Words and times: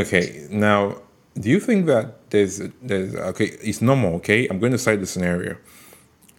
Okay, 0.00 0.46
now, 0.50 0.96
do 1.38 1.48
you 1.50 1.60
think 1.60 1.86
that 1.86 2.30
there's 2.30 2.60
there's 2.80 3.14
okay? 3.14 3.56
It's 3.62 3.82
normal. 3.82 4.14
Okay, 4.16 4.48
I'm 4.48 4.58
going 4.58 4.72
to 4.72 4.78
cite 4.78 5.00
the 5.00 5.06
scenario. 5.06 5.56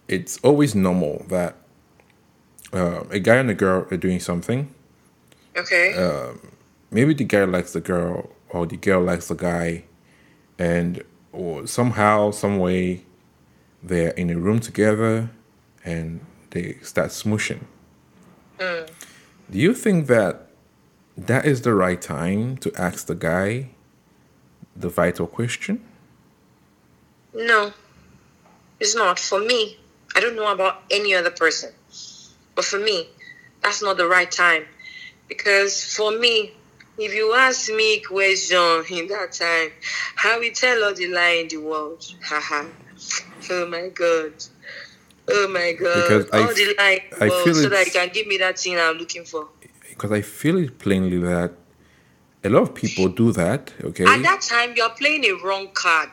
It's 0.08 0.38
always 0.42 0.74
normal 0.74 1.24
that 1.28 1.56
uh, 2.72 3.04
a 3.10 3.20
guy 3.20 3.36
and 3.36 3.50
a 3.50 3.54
girl 3.54 3.86
are 3.90 3.96
doing 3.96 4.20
something. 4.20 4.74
Okay. 5.56 5.94
Uh, 5.94 6.32
maybe 6.90 7.14
the 7.14 7.24
guy 7.24 7.44
likes 7.44 7.72
the 7.72 7.80
girl, 7.80 8.30
or 8.50 8.66
the 8.66 8.76
girl 8.76 9.02
likes 9.02 9.28
the 9.28 9.36
guy, 9.36 9.84
and 10.58 11.02
or 11.32 11.66
somehow, 11.66 12.30
some 12.30 12.58
way, 12.58 13.04
they're 13.82 14.10
in 14.10 14.28
a 14.30 14.38
room 14.38 14.60
together, 14.60 15.30
and 15.84 16.20
they 16.50 16.78
start 16.82 17.10
smooshing. 17.10 17.60
Do 18.58 19.58
you 19.58 19.74
think 19.74 20.06
that 20.06 20.51
that 21.16 21.44
is 21.44 21.62
the 21.62 21.74
right 21.74 22.00
time 22.00 22.56
to 22.58 22.72
ask 22.76 23.06
the 23.06 23.14
guy 23.14 23.70
the 24.74 24.88
vital 24.88 25.26
question? 25.26 25.84
no, 27.34 27.72
it's 28.78 28.94
not 28.94 29.18
for 29.18 29.40
me. 29.40 29.78
I 30.14 30.20
don't 30.20 30.36
know 30.36 30.52
about 30.52 30.82
any 30.90 31.14
other 31.14 31.30
person, 31.30 31.72
but 32.54 32.64
for 32.64 32.78
me, 32.78 33.08
that's 33.62 33.82
not 33.82 33.96
the 33.96 34.06
right 34.06 34.30
time. 34.30 34.64
Because 35.28 35.82
for 35.82 36.10
me, 36.18 36.52
if 36.98 37.14
you 37.14 37.32
ask 37.34 37.72
me 37.72 38.00
question 38.00 38.84
in 38.90 39.06
that 39.08 39.32
time, 39.32 39.70
I 40.24 40.38
will 40.38 40.52
tell 40.52 40.84
all 40.84 40.94
the 40.94 41.08
lie 41.08 41.40
in 41.42 41.48
the 41.48 41.56
world. 41.56 42.04
Haha. 42.22 42.66
oh 43.50 43.66
my 43.66 43.88
god. 43.88 44.32
Oh 45.28 45.48
my 45.48 45.72
god. 45.72 45.94
Because 45.94 46.30
all 46.30 46.50
f- 46.50 46.56
the 46.56 46.74
lie 46.76 47.04
in 47.10 47.18
the 47.18 47.24
I 47.24 47.28
world 47.28 47.56
so 47.56 47.68
that 47.70 47.86
you 47.86 47.92
can 47.92 48.08
give 48.12 48.26
me 48.26 48.36
that 48.38 48.58
thing 48.58 48.78
I'm 48.78 48.96
looking 48.98 49.24
for. 49.24 49.48
Because 49.92 50.12
I 50.12 50.20
feel 50.20 50.58
it 50.58 50.78
plainly 50.78 51.18
that 51.18 51.52
a 52.44 52.48
lot 52.48 52.62
of 52.62 52.74
people 52.74 53.08
do 53.08 53.32
that, 53.32 53.72
okay? 53.84 54.04
At 54.04 54.22
that 54.22 54.40
time, 54.42 54.74
you're 54.76 54.90
playing 54.90 55.24
a 55.24 55.34
wrong 55.44 55.68
card. 55.74 56.10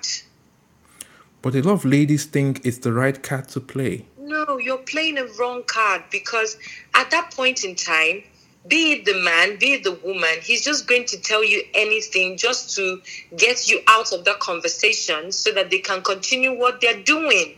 But 1.42 1.56
a 1.56 1.62
lot 1.62 1.74
of 1.74 1.86
ladies 1.86 2.26
think 2.26 2.66
it's 2.66 2.80
the 2.80 2.94
right 2.94 3.22
card 3.22 3.48
to 3.50 3.60
play. 3.60 4.06
No, 4.18 4.60
you're 4.60 4.78
playing 4.78 5.18
a 5.18 5.26
wrong 5.40 5.64
card 5.66 6.04
because 6.12 6.58
at 6.94 7.10
that 7.12 7.34
point 7.34 7.64
in 7.64 7.76
time, 7.76 8.24
be 8.68 8.92
it 8.94 9.06
the 9.06 9.16
man, 9.24 9.58
be 9.58 9.74
it 9.74 9.84
the 9.84 9.94
woman, 9.94 10.38
he's 10.42 10.64
just 10.64 10.88
going 10.88 11.06
to 11.06 11.18
tell 11.20 11.44
you 11.44 11.64
anything 11.74 12.38
just 12.38 12.76
to 12.76 13.02
get 13.38 13.70
you 13.70 13.80
out 13.88 14.12
of 14.12 14.26
that 14.26 14.40
conversation 14.40 15.32
so 15.32 15.52
that 15.54 15.72
they 15.72 15.80
can 15.80 16.02
continue 16.02 16.58
what 16.58 16.82
they're 16.82 17.02
doing. 17.02 17.56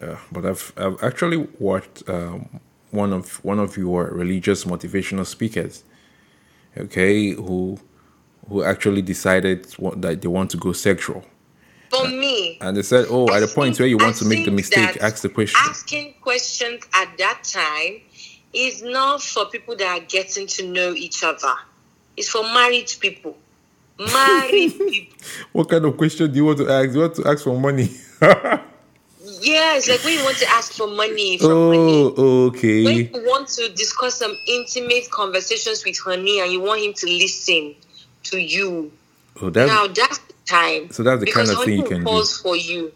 Uh, 0.00 0.16
but 0.30 0.46
I've 0.46 0.72
I've 0.76 1.02
actually 1.02 1.48
watched 1.58 2.08
um, 2.08 2.60
one 2.90 3.12
of 3.12 3.42
one 3.44 3.58
of 3.58 3.76
your 3.76 4.06
religious 4.06 4.64
motivational 4.64 5.26
speakers, 5.26 5.84
okay, 6.76 7.30
who 7.32 7.78
who 8.48 8.62
actually 8.62 9.02
decided 9.02 9.66
what, 9.74 10.00
that 10.00 10.22
they 10.22 10.28
want 10.28 10.50
to 10.50 10.56
go 10.56 10.72
sexual, 10.72 11.22
For 11.90 12.08
me, 12.08 12.58
and 12.60 12.76
they 12.76 12.82
said, 12.82 13.06
"Oh, 13.10 13.26
I 13.28 13.36
at 13.36 13.40
the 13.40 13.46
point 13.48 13.76
think- 13.76 13.80
where 13.80 13.88
you 13.88 13.98
want 13.98 14.16
I 14.16 14.18
to 14.20 14.24
make 14.24 14.44
the 14.44 14.50
mistake, 14.50 14.96
ask 15.00 15.22
the 15.22 15.28
question." 15.28 15.60
Asking 15.64 16.14
questions 16.22 16.82
at 16.94 17.16
that 17.18 17.44
time 17.44 18.00
is 18.54 18.82
not 18.82 19.22
for 19.22 19.44
people 19.46 19.76
that 19.76 19.86
are 20.00 20.04
getting 20.06 20.46
to 20.46 20.66
know 20.66 20.92
each 20.94 21.22
other. 21.22 21.54
It's 22.16 22.28
for 22.28 22.42
married 22.42 22.90
people. 23.00 23.36
Married 23.98 24.78
people. 24.78 25.18
What 25.52 25.68
kind 25.68 25.84
of 25.84 25.96
question 25.96 26.30
do 26.30 26.36
you 26.36 26.44
want 26.44 26.58
to 26.58 26.68
ask? 26.70 26.88
Do 26.90 26.94
you 26.94 27.00
want 27.00 27.14
to 27.16 27.26
ask 27.28 27.42
for 27.44 27.58
money? 27.58 27.90
Yes, 29.40 29.88
like 29.88 30.02
when 30.04 30.18
you 30.18 30.24
want 30.24 30.36
to 30.38 30.48
ask 30.50 30.72
for 30.72 30.86
money 30.86 31.38
from 31.38 31.48
honey. 31.68 32.12
oh, 32.16 32.48
When 32.50 32.56
okay. 32.56 32.82
you 32.82 33.10
want 33.26 33.48
to 33.48 33.68
discuss 33.70 34.18
some 34.18 34.36
intimate 34.46 35.10
conversations 35.10 35.84
with 35.84 35.98
honey 35.98 36.40
and 36.40 36.50
you 36.52 36.60
want 36.60 36.80
him 36.82 36.92
to 36.94 37.06
listen 37.06 37.74
to 38.24 38.38
you. 38.38 38.92
Oh, 39.40 39.50
that's 39.50 39.70
now 39.70 39.86
that's 39.86 40.18
the 40.18 40.34
time. 40.46 40.90
so 40.90 41.02
that's 41.02 41.20
the 41.24 41.30
kind 41.30 41.48
of 41.48 41.62
thing 41.64 41.78
you 41.78 41.84
can 41.84 42.04
do. 42.04 42.24
for 42.42 42.56
you. 42.56 42.92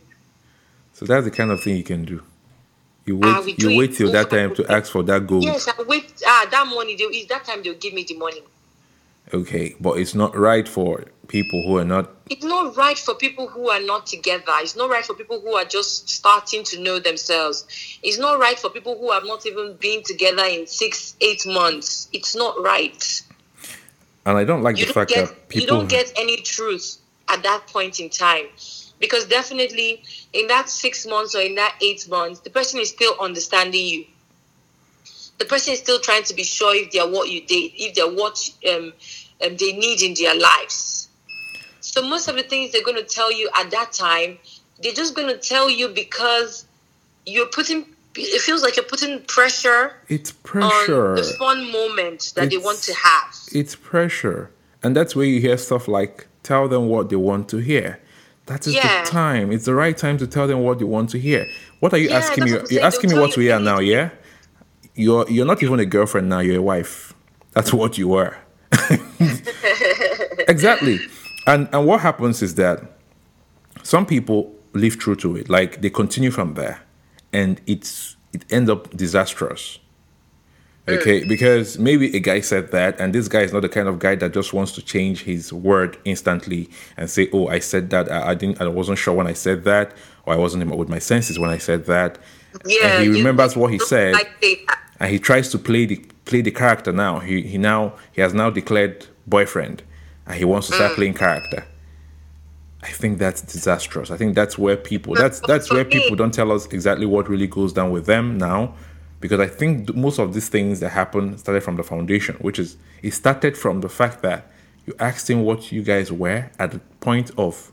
So 0.94 1.04
that's 1.06 1.24
the 1.24 1.30
kind 1.30 1.50
of 1.50 1.62
thing 1.62 1.76
you 1.76 1.84
can 1.84 2.04
do. 2.04 2.22
You 3.04 3.18
Ah, 3.22 3.42
wait. 3.44 3.58
do 3.58 3.70
you 3.70 3.78
wait 3.78 3.94
till 3.94 4.12
that 4.12 4.30
time 4.30 4.54
to 4.54 4.70
ask 4.70 4.90
for 4.92 5.02
that 5.04 5.26
gold. 5.26 5.42
Yes, 5.44 5.68
I 5.68 5.82
wait. 5.82 6.22
Ah, 6.26 6.46
that 6.50 6.66
money. 6.68 6.94
They, 6.96 7.24
that 7.24 7.44
time 7.44 7.62
they'll 7.62 7.74
give 7.74 7.94
me 7.94 8.04
the 8.04 8.16
money. 8.16 8.42
Okay, 9.34 9.74
but 9.80 9.98
it's 9.98 10.14
not 10.14 10.36
right 10.36 10.68
for 10.68 11.04
people 11.28 11.62
who 11.62 11.78
are 11.78 11.84
not. 11.84 12.10
It's 12.30 12.44
not 12.44 12.76
right 12.76 12.98
for 12.98 13.14
people 13.14 13.48
who 13.48 13.68
are 13.70 13.80
not 13.80 14.06
together. 14.06 14.52
It's 14.60 14.76
not 14.76 14.90
right 14.90 15.04
for 15.04 15.14
people 15.14 15.40
who 15.40 15.54
are 15.54 15.64
just 15.64 16.08
starting 16.08 16.64
to 16.64 16.80
know 16.80 16.98
themselves. 16.98 17.66
It's 18.02 18.18
not 18.18 18.38
right 18.38 18.58
for 18.58 18.70
people 18.70 18.98
who 18.98 19.10
have 19.12 19.24
not 19.24 19.46
even 19.46 19.76
been 19.80 20.02
together 20.02 20.44
in 20.44 20.66
six, 20.66 21.16
eight 21.20 21.46
months. 21.46 22.08
It's 22.12 22.34
not 22.34 22.62
right. 22.62 23.22
And 24.24 24.38
I 24.38 24.44
don't 24.44 24.62
like 24.62 24.78
you 24.78 24.86
the 24.86 24.92
don't 24.92 24.94
fact 24.94 25.10
get 25.10 25.28
that 25.28 25.48
people. 25.48 25.60
you 25.60 25.66
don't 25.66 25.88
get 25.88 26.12
any 26.16 26.36
truth 26.36 26.98
at 27.28 27.42
that 27.42 27.66
point 27.66 27.98
in 27.98 28.08
time 28.08 28.46
because 28.98 29.24
definitely 29.24 30.02
in 30.32 30.46
that 30.46 30.68
six 30.68 31.06
months 31.06 31.34
or 31.34 31.40
in 31.40 31.56
that 31.56 31.76
eight 31.82 32.08
months 32.08 32.40
the 32.40 32.50
person 32.50 32.78
is 32.80 32.90
still 32.90 33.14
understanding 33.20 33.84
you 33.84 34.04
the 35.38 35.44
person 35.44 35.72
is 35.72 35.80
still 35.80 35.98
trying 35.98 36.22
to 36.22 36.34
be 36.34 36.44
sure 36.44 36.74
if 36.74 36.90
they're 36.92 37.08
what 37.08 37.28
you 37.28 37.44
date 37.46 37.72
if 37.76 37.94
they're 37.94 38.12
what 38.12 38.38
um, 38.70 38.92
um, 39.44 39.56
they 39.56 39.72
need 39.72 40.02
in 40.02 40.14
their 40.14 40.38
lives 40.38 41.08
so 41.92 41.98
most 42.14 42.26
of 42.28 42.34
the 42.36 42.42
things 42.42 42.72
they're 42.72 42.82
going 42.90 42.96
to 42.96 43.04
tell 43.18 43.30
you 43.32 43.48
at 43.60 43.70
that 43.70 43.92
time 43.92 44.38
they're 44.82 44.92
just 45.02 45.14
going 45.14 45.28
to 45.28 45.38
tell 45.38 45.68
you 45.70 45.88
because 45.88 46.66
you're 47.26 47.46
putting 47.58 47.80
it 48.16 48.40
feels 48.42 48.62
like 48.62 48.74
you're 48.76 48.84
putting 48.94 49.20
pressure 49.36 49.84
it's 50.08 50.30
on 50.32 50.36
pressure. 50.42 51.14
the 51.16 51.34
fun 51.38 51.70
moment 51.78 52.32
that 52.36 52.50
they 52.50 52.58
want 52.58 52.78
to 52.82 52.92
have 52.94 53.28
It's 53.60 53.74
pressure, 53.76 54.50
and 54.82 54.90
that's 54.96 55.14
where 55.16 55.26
you 55.32 55.38
hear 55.46 55.56
stuff 55.58 55.84
like 55.98 56.26
"tell 56.42 56.64
them 56.68 56.88
what 56.88 57.04
they 57.10 57.16
want 57.30 57.44
to 57.50 57.58
hear." 57.70 57.88
That 58.46 58.66
is 58.66 58.74
Yeah. 58.74 59.04
the 59.04 59.10
time. 59.10 59.46
It's 59.54 59.64
the 59.70 59.74
right 59.84 59.96
time 60.04 60.16
to 60.18 60.26
tell 60.26 60.46
them 60.46 60.60
what 60.66 60.78
they 60.80 60.84
want 60.96 61.08
to 61.14 61.18
hear. 61.28 61.42
What 61.80 61.90
are 61.94 61.98
you 62.04 62.08
Yeah, 62.10 62.18
asking 62.22 62.44
me? 62.44 62.50
You're 62.50 62.66
saying. 62.66 62.82
asking 62.90 63.10
me 63.12 63.16
what 63.22 63.36
we 63.36 63.50
are 63.54 63.60
now. 63.60 63.78
Yeah, 63.80 64.10
you're 65.04 65.24
you're 65.34 65.46
not 65.52 65.62
even 65.62 65.78
a 65.80 65.86
girlfriend 65.96 66.28
now. 66.28 66.40
You're 66.40 66.58
a 66.58 66.68
wife. 66.74 67.14
That's 67.54 67.72
what 67.72 67.96
you 68.00 68.08
are. 68.22 68.34
exactly. 70.48 70.98
And 71.46 71.68
and 71.72 71.86
what 71.86 72.00
happens 72.00 72.42
is 72.42 72.54
that 72.56 72.82
some 73.82 74.06
people 74.06 74.54
live 74.72 74.98
true 74.98 75.16
to 75.16 75.36
it. 75.36 75.48
Like 75.48 75.80
they 75.82 75.90
continue 75.90 76.30
from 76.30 76.54
there, 76.54 76.82
and 77.32 77.60
it's 77.66 78.16
it 78.32 78.44
ends 78.50 78.70
up 78.70 78.90
disastrous. 78.96 79.78
Okay, 80.88 81.22
because 81.22 81.78
maybe 81.78 82.14
a 82.16 82.18
guy 82.18 82.40
said 82.40 82.72
that, 82.72 82.98
and 82.98 83.14
this 83.14 83.28
guy 83.28 83.42
is 83.42 83.52
not 83.52 83.62
the 83.62 83.68
kind 83.68 83.86
of 83.86 84.00
guy 84.00 84.16
that 84.16 84.34
just 84.34 84.52
wants 84.52 84.72
to 84.72 84.82
change 84.82 85.22
his 85.22 85.52
word 85.52 85.96
instantly 86.04 86.68
and 86.96 87.08
say, 87.08 87.28
"Oh, 87.32 87.46
I 87.46 87.60
said 87.60 87.90
that. 87.90 88.10
I, 88.10 88.30
I 88.30 88.34
didn't. 88.34 88.60
I 88.60 88.66
wasn't 88.66 88.98
sure 88.98 89.14
when 89.14 89.28
I 89.28 89.32
said 89.32 89.62
that, 89.62 89.94
or 90.26 90.34
I 90.34 90.36
wasn't 90.36 90.74
with 90.74 90.88
my 90.88 90.98
senses 90.98 91.38
when 91.38 91.50
I 91.50 91.58
said 91.58 91.86
that." 91.86 92.18
Yeah, 92.66 92.96
and 92.96 93.04
he 93.04 93.08
remembers 93.10 93.56
what 93.56 93.72
he 93.72 93.78
said, 93.78 94.16
and 94.98 95.10
he 95.10 95.20
tries 95.20 95.50
to 95.50 95.58
play 95.58 95.86
the 95.86 95.96
play 96.24 96.40
the 96.40 96.50
character 96.50 96.92
now. 96.92 97.20
He 97.20 97.42
he 97.42 97.58
now 97.58 97.94
he 98.10 98.20
has 98.20 98.34
now 98.34 98.50
declared 98.50 99.06
boyfriend, 99.24 99.84
and 100.26 100.36
he 100.36 100.44
wants 100.44 100.68
to 100.68 100.72
Mm. 100.72 100.76
start 100.76 100.92
playing 100.94 101.14
character. 101.14 101.64
I 102.82 102.88
think 102.90 103.18
that's 103.18 103.40
disastrous. 103.42 104.10
I 104.10 104.16
think 104.16 104.34
that's 104.34 104.58
where 104.58 104.76
people 104.76 105.14
that's 105.14 105.40
that's 105.40 105.70
where 105.70 105.84
people 105.84 106.16
don't 106.16 106.34
tell 106.34 106.50
us 106.50 106.66
exactly 106.66 107.06
what 107.06 107.28
really 107.28 107.46
goes 107.46 107.72
down 107.72 107.90
with 107.92 108.06
them 108.06 108.38
now, 108.38 108.74
because 109.20 109.38
I 109.38 109.46
think 109.46 109.86
th- 109.86 109.96
most 109.96 110.18
of 110.18 110.34
these 110.34 110.48
things 110.48 110.80
that 110.80 110.88
happen 110.90 111.38
started 111.38 111.62
from 111.62 111.76
the 111.76 111.84
foundation, 111.84 112.34
which 112.40 112.58
is 112.58 112.76
it 113.02 113.12
started 113.14 113.56
from 113.56 113.80
the 113.82 113.88
fact 113.88 114.22
that 114.22 114.50
you 114.86 114.94
asked 114.98 115.30
him 115.30 115.42
what 115.44 115.70
you 115.70 115.82
guys 115.82 116.10
were 116.10 116.50
at 116.58 116.72
the 116.72 116.80
point 117.00 117.30
of 117.38 117.70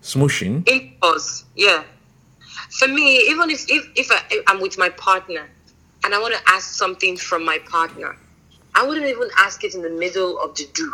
smooshing. 0.00 0.68
impulse 0.68 1.44
yeah 1.56 1.82
for 2.78 2.88
me 2.88 3.18
even 3.30 3.50
if 3.50 3.64
if, 3.68 3.84
if 3.96 4.10
I, 4.10 4.20
if 4.30 4.42
i'm 4.48 4.60
with 4.60 4.76
my 4.76 4.88
partner 4.90 5.48
and 6.04 6.12
i 6.14 6.18
want 6.20 6.34
to 6.34 6.40
ask 6.48 6.74
something 6.74 7.16
from 7.16 7.44
my 7.44 7.58
partner 7.70 8.16
i 8.74 8.84
wouldn't 8.84 9.06
even 9.06 9.28
ask 9.38 9.62
it 9.62 9.74
in 9.76 9.82
the 9.82 9.90
middle 9.90 10.40
of 10.40 10.56
the 10.56 10.68
do 10.74 10.92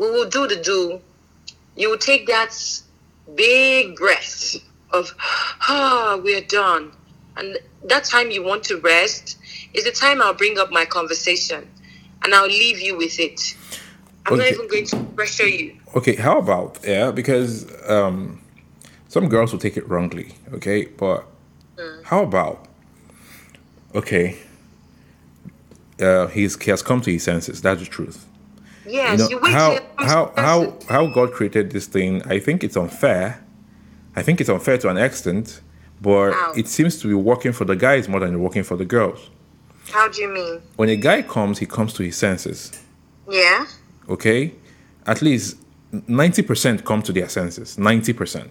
we 0.00 0.06
will 0.10 0.28
do 0.28 0.42
the 0.52 0.56
do 0.56 1.00
you 1.76 1.90
will 1.90 1.98
take 2.10 2.26
that 2.26 2.52
big 3.36 3.94
breath 3.96 4.56
of 4.90 5.14
ah 5.68 6.18
we're 6.24 6.46
done 6.62 6.90
and 7.36 7.58
that 7.84 8.04
time 8.04 8.30
you 8.30 8.42
want 8.42 8.62
to 8.64 8.74
rest 8.80 9.36
is 9.74 9.84
the 9.84 9.92
time 9.92 10.20
i'll 10.22 10.34
bring 10.42 10.58
up 10.58 10.70
my 10.70 10.84
conversation 10.84 11.62
and 12.22 12.34
i'll 12.34 12.54
leave 12.64 12.80
you 12.80 12.96
with 12.96 13.20
it 13.20 13.40
i'm 14.26 14.32
Okay. 14.34 14.42
not 14.42 14.52
even 14.54 14.66
going 14.68 14.86
to 14.86 14.96
pressure 15.18 15.46
you 15.48 15.76
Okay, 15.92 16.14
how 16.14 16.38
about 16.38 16.78
yeah? 16.84 17.10
Because 17.10 17.66
um, 17.90 18.40
some 19.08 19.28
girls 19.28 19.50
will 19.52 19.58
take 19.58 19.76
it 19.76 19.88
wrongly. 19.88 20.28
Okay, 20.52 20.84
but 20.84 21.26
how 22.04 22.22
about 22.22 22.66
okay? 23.94 24.38
Uh, 26.00 26.28
he's 26.28 26.54
he 26.62 26.70
has 26.70 26.80
come 26.82 27.00
to 27.00 27.10
his 27.10 27.24
senses. 27.24 27.60
That's 27.60 27.80
the 27.80 27.86
truth. 27.86 28.24
Yes, 28.90 29.20
you 29.20 29.28
you, 29.28 29.36
know 29.36 29.42
wait 29.42 29.52
how 29.52 29.80
how 29.96 30.32
how 30.36 30.78
how 30.88 31.06
God 31.06 31.32
created 31.32 31.70
this 31.70 31.86
thing. 31.86 32.22
I 32.26 32.38
think 32.38 32.64
it's 32.64 32.76
unfair. 32.76 33.44
I 34.16 34.22
think 34.22 34.40
it's 34.40 34.50
unfair 34.50 34.76
to 34.78 34.88
an 34.88 34.98
extent, 34.98 35.60
but 36.00 36.32
How? 36.32 36.52
it 36.52 36.66
seems 36.66 37.00
to 37.00 37.08
be 37.08 37.14
working 37.14 37.52
for 37.52 37.64
the 37.64 37.76
guys 37.76 38.08
more 38.08 38.20
than 38.20 38.40
working 38.40 38.64
for 38.64 38.76
the 38.76 38.84
girls. 38.84 39.30
How 39.92 40.08
do 40.08 40.20
you 40.20 40.28
mean? 40.28 40.60
When 40.76 40.88
a 40.88 40.96
guy 40.96 41.22
comes, 41.22 41.58
he 41.58 41.66
comes 41.66 41.92
to 41.94 42.02
his 42.02 42.16
senses. 42.16 42.72
Yeah. 43.28 43.66
okay, 44.08 44.52
at 45.06 45.22
least 45.22 45.56
90% 45.92 46.84
come 46.84 47.02
to 47.02 47.12
their 47.12 47.28
senses. 47.28 47.76
90%. 47.76 48.48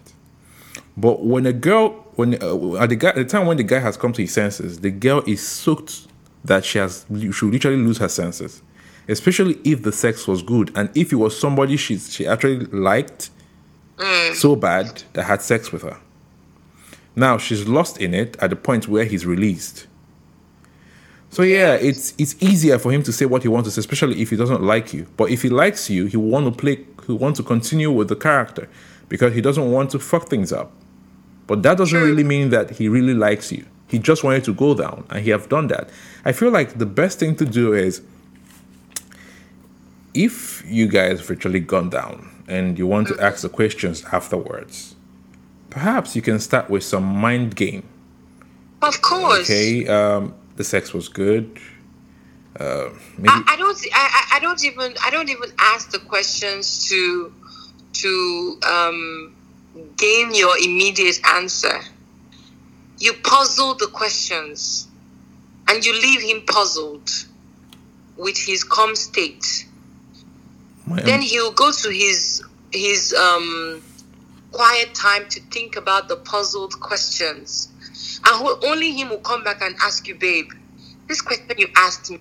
But 0.95 1.25
when 1.25 1.45
a 1.45 1.53
girl, 1.53 1.89
when 2.15 2.41
uh, 2.41 2.75
at 2.75 2.89
the, 2.89 2.95
guy, 2.95 3.09
at 3.09 3.15
the 3.15 3.25
time 3.25 3.45
when 3.45 3.57
the 3.57 3.63
guy 3.63 3.79
has 3.79 3.97
come 3.97 4.13
to 4.13 4.21
his 4.21 4.33
senses, 4.33 4.79
the 4.79 4.91
girl 4.91 5.23
is 5.27 5.45
soaked 5.45 6.07
that 6.43 6.65
she 6.65 6.77
has 6.79 7.05
she 7.09 7.45
literally 7.45 7.77
lose 7.77 7.97
her 7.97 8.07
senses, 8.09 8.61
especially 9.11 9.59
if 9.63 9.83
the 9.83 9.91
sex 9.91 10.27
was 10.27 10.41
good 10.41 10.71
and 10.75 10.89
if 10.95 11.11
it 11.11 11.15
was 11.15 11.37
somebody 11.37 11.77
she 11.77 11.97
she 11.97 12.27
actually 12.27 12.65
liked 12.67 13.29
mm. 13.97 14.33
so 14.35 14.55
bad 14.55 15.03
that 15.13 15.23
had 15.23 15.41
sex 15.41 15.71
with 15.71 15.81
her. 15.81 15.97
Now 17.15 17.37
she's 17.37 17.67
lost 17.67 17.99
in 17.99 18.13
it 18.13 18.37
at 18.39 18.49
the 18.49 18.55
point 18.55 18.87
where 18.87 19.05
he's 19.05 19.25
released. 19.25 19.87
So 21.31 21.43
yeah, 21.43 21.73
it's 21.73 22.13
it's 22.17 22.35
easier 22.41 22.79
for 22.79 22.91
him 22.91 23.03
to 23.03 23.13
say 23.13 23.25
what 23.25 23.43
he 23.43 23.47
wants 23.49 23.67
to 23.67 23.71
say, 23.71 23.79
especially 23.79 24.21
if 24.21 24.29
he 24.31 24.35
doesn't 24.35 24.63
like 24.63 24.93
you. 24.93 25.07
But 25.15 25.29
if 25.29 25.43
he 25.43 25.49
likes 25.49 25.89
you, 25.89 26.05
he 26.07 26.17
will 26.17 26.29
want 26.29 26.45
to 26.45 26.51
play, 26.51 26.85
he 27.05 27.13
want 27.13 27.35
to 27.35 27.43
continue 27.43 27.91
with 27.91 28.07
the 28.07 28.15
character 28.15 28.69
because 29.09 29.33
he 29.33 29.41
doesn't 29.41 29.71
want 29.71 29.91
to 29.91 29.99
fuck 29.99 30.27
things 30.27 30.51
up. 30.51 30.71
But 31.45 31.63
that 31.63 31.77
doesn't 31.77 31.99
really 31.99 32.23
mean 32.23 32.49
that 32.49 32.71
he 32.71 32.87
really 32.87 33.13
likes 33.13 33.51
you. 33.51 33.65
He 33.87 33.97
just 33.97 34.23
wanted 34.23 34.43
to 34.43 34.53
go 34.53 34.75
down, 34.75 35.05
and 35.09 35.23
he 35.23 35.31
have 35.31 35.49
done 35.49 35.67
that. 35.67 35.89
I 36.23 36.31
feel 36.31 36.51
like 36.51 36.77
the 36.77 36.85
best 36.85 37.19
thing 37.19 37.35
to 37.37 37.45
do 37.45 37.73
is 37.73 38.01
if 40.13 40.63
you 40.65 40.87
guys 40.87 41.21
virtually 41.21 41.59
gone 41.59 41.89
down 41.89 42.43
and 42.47 42.77
you 42.77 42.87
want 42.87 43.07
to 43.09 43.19
ask 43.19 43.41
the 43.41 43.49
questions 43.49 44.03
afterwards, 44.11 44.95
perhaps 45.69 46.15
you 46.15 46.21
can 46.21 46.39
start 46.39 46.69
with 46.69 46.83
some 46.83 47.03
mind 47.03 47.55
game. 47.55 47.83
Of 48.81 49.01
course. 49.01 49.41
Okay, 49.49 49.87
um, 49.87 50.33
the 50.55 50.63
sex 50.63 50.93
was 50.93 51.09
good. 51.09 51.59
Uh, 52.59 52.89
maybe 53.17 53.29
I, 53.29 53.43
I 53.47 53.55
don't. 53.57 53.77
I, 53.93 54.09
I- 54.13 54.25
I 54.31 54.39
don't 54.41 54.63
even. 54.63 54.93
I 55.03 55.09
don't 55.09 55.29
even 55.29 55.51
ask 55.59 55.91
the 55.91 55.99
questions 55.99 56.87
to 56.87 57.33
to 57.93 58.59
um, 58.65 59.35
gain 59.97 60.33
your 60.33 60.57
immediate 60.57 61.19
answer. 61.27 61.81
You 62.99 63.13
puzzle 63.23 63.75
the 63.75 63.87
questions, 63.87 64.87
and 65.67 65.85
you 65.85 65.93
leave 65.93 66.21
him 66.21 66.41
puzzled 66.45 67.09
with 68.17 68.37
his 68.37 68.63
calm 68.63 68.95
state. 68.95 69.65
My, 70.89 71.01
Then 71.01 71.21
he'll 71.21 71.51
go 71.51 71.71
to 71.71 71.89
his 71.89 72.43
his 72.71 73.13
um, 73.13 73.81
quiet 74.51 74.93
time 74.93 75.27
to 75.29 75.39
think 75.51 75.75
about 75.75 76.07
the 76.07 76.15
puzzled 76.17 76.79
questions, 76.79 77.69
and 78.25 78.35
who- 78.37 78.59
only 78.67 78.91
him 78.91 79.09
will 79.09 79.19
come 79.19 79.43
back 79.43 79.61
and 79.61 79.75
ask 79.81 80.07
you, 80.07 80.15
babe, 80.15 80.51
this 81.07 81.21
question 81.21 81.55
you 81.57 81.67
asked 81.75 82.09
me. 82.11 82.19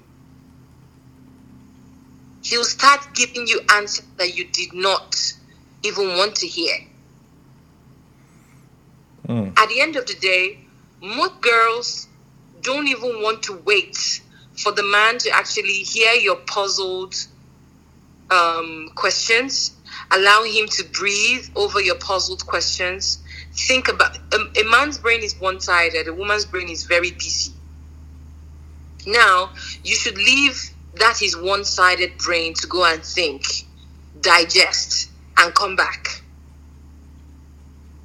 He'll 2.43 2.65
start 2.65 3.07
giving 3.15 3.47
you 3.47 3.61
answers 3.75 4.07
that 4.17 4.37
you 4.37 4.45
did 4.47 4.73
not 4.73 5.35
even 5.83 6.17
want 6.17 6.37
to 6.37 6.47
hear. 6.47 6.77
At 9.57 9.69
the 9.69 9.81
end 9.81 9.97
of 9.97 10.07
the 10.07 10.15
day, 10.15 10.61
most 11.03 11.41
girls 11.41 12.09
don't 12.63 12.89
even 12.89 13.23
want 13.23 13.43
to 13.45 13.55
wait 13.65 13.97
for 14.57 14.73
the 14.73 14.83
man 14.83 15.19
to 15.19 15.31
actually 15.31 15.83
hear 15.83 16.13
your 16.15 16.37
puzzled 16.37 17.15
um, 18.31 18.91
questions, 18.95 19.75
allow 20.11 20.43
him 20.45 20.67
to 20.69 20.85
breathe 20.85 21.49
over 21.57 21.81
your 21.81 21.97
puzzled 21.97 22.47
questions. 22.47 23.19
Think 23.53 23.89
about 23.89 24.17
um, 24.35 24.53
a 24.59 24.65
man's 24.65 24.99
brain 24.99 25.23
is 25.23 25.39
one 25.41 25.61
sided, 25.61 26.09
a 26.09 26.13
woman's 26.13 26.45
brain 26.45 26.69
is 26.69 26.85
very 26.85 27.11
busy. 27.11 27.53
Now, 29.07 29.51
you 29.83 29.95
should 29.95 30.17
leave 30.17 30.71
that 30.97 31.19
his 31.19 31.37
one 31.37 31.65
sided 31.65 32.19
brain 32.19 32.55
to 32.55 32.67
go 32.67 32.85
and 32.85 33.03
think, 33.03 33.45
digest, 34.21 35.11
and 35.37 35.55
come 35.55 35.77
back. 35.77 36.23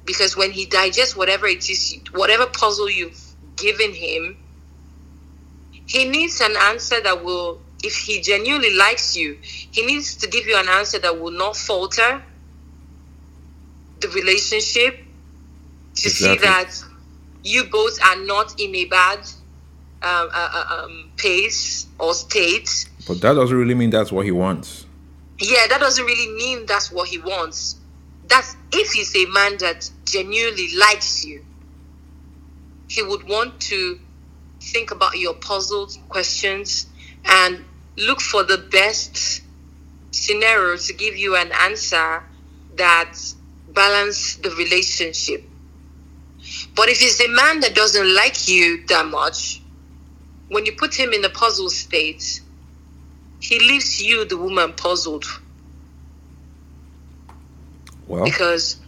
Because 0.04 0.36
when 0.36 0.50
he 0.50 0.66
digests 0.66 1.16
whatever 1.16 1.46
it 1.46 1.68
is, 1.68 1.98
whatever 2.12 2.46
puzzle 2.46 2.90
you've 2.90 3.20
given 3.56 3.92
him, 3.92 4.36
he 5.86 6.08
needs 6.08 6.40
an 6.40 6.56
answer 6.56 7.00
that 7.00 7.24
will 7.24 7.60
if 7.84 7.96
he 7.96 8.20
genuinely 8.20 8.74
likes 8.74 9.16
you 9.16 9.38
he 9.42 9.84
needs 9.84 10.16
to 10.16 10.26
give 10.28 10.46
you 10.46 10.56
an 10.56 10.68
answer 10.68 10.98
that 10.98 11.20
will 11.20 11.30
not 11.30 11.56
falter 11.56 12.22
the 14.00 14.08
relationship 14.08 14.98
to 15.94 16.10
see 16.10 16.36
that 16.38 16.70
you 17.42 17.64
both 17.64 18.02
are 18.02 18.16
not 18.24 18.58
in 18.60 18.74
a 18.74 18.84
bad 18.86 19.18
um, 20.02 20.28
uh, 20.32 20.50
uh, 20.52 20.84
um, 20.84 21.10
pace 21.16 21.86
or 21.98 22.12
state. 22.12 22.88
But 23.06 23.20
that 23.20 23.34
doesn't 23.34 23.56
really 23.56 23.74
mean 23.74 23.90
that's 23.90 24.10
what 24.10 24.24
he 24.24 24.32
wants. 24.32 24.86
yeah 25.38 25.66
that 25.68 25.80
doesn't 25.80 26.04
really 26.04 26.32
mean 26.34 26.66
that's 26.66 26.90
what 26.90 27.08
he 27.08 27.18
wants. 27.18 27.76
That's 28.26 28.56
if 28.72 28.92
he's 28.92 29.14
a 29.14 29.26
man 29.26 29.58
that 29.58 29.90
genuinely 30.04 30.74
likes 30.76 31.24
you 31.24 31.44
he 32.88 33.02
would 33.02 33.26
want 33.28 33.60
to 33.60 33.98
think 34.60 34.90
about 34.90 35.18
your 35.18 35.34
puzzled 35.34 35.96
questions 36.08 36.86
and 37.24 37.64
look 37.96 38.20
for 38.20 38.42
the 38.42 38.58
best 38.58 39.42
scenario 40.10 40.76
to 40.76 40.92
give 40.92 41.16
you 41.16 41.36
an 41.36 41.50
answer 41.52 42.22
that 42.76 43.14
balance 43.68 44.36
the 44.36 44.50
relationship 44.50 45.42
but 46.74 46.88
if 46.88 47.02
it's 47.02 47.20
a 47.20 47.28
man 47.28 47.60
that 47.60 47.74
doesn't 47.74 48.14
like 48.14 48.48
you 48.48 48.84
that 48.86 49.06
much 49.06 49.60
when 50.48 50.66
you 50.66 50.72
put 50.72 50.94
him 50.94 51.12
in 51.12 51.24
a 51.24 51.30
puzzle 51.30 51.68
state 51.68 52.40
he 53.40 53.58
leaves 53.58 54.00
you 54.00 54.24
the 54.24 54.36
woman 54.36 54.72
puzzled 54.72 55.24
Well, 58.06 58.24
because 58.24 58.80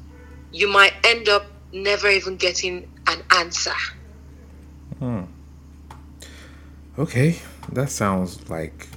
you 0.53 0.69
might 0.69 0.95
end 1.05 1.29
up 1.29 1.47
never 1.73 2.09
even 2.09 2.37
getting 2.37 2.89
an 3.07 3.23
answer. 3.31 3.75
Hmm. 4.99 5.25
okay, 6.99 7.39
that 7.73 7.91
sounds 7.91 8.49
like 8.49 8.89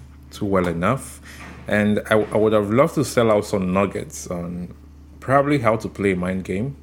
well 0.41 0.68
enough. 0.68 1.21
And 1.68 2.00
I, 2.09 2.15
I 2.15 2.38
would 2.38 2.53
have 2.53 2.71
loved 2.71 2.95
to 2.95 3.06
sell 3.06 3.30
out 3.31 3.45
some 3.45 3.74
nuggets 3.74 4.27
on 4.27 4.74
probably 5.19 5.59
how 5.59 5.75
to 5.77 5.88
play 5.88 6.13
a 6.13 6.15
mind 6.15 6.44
game, 6.44 6.75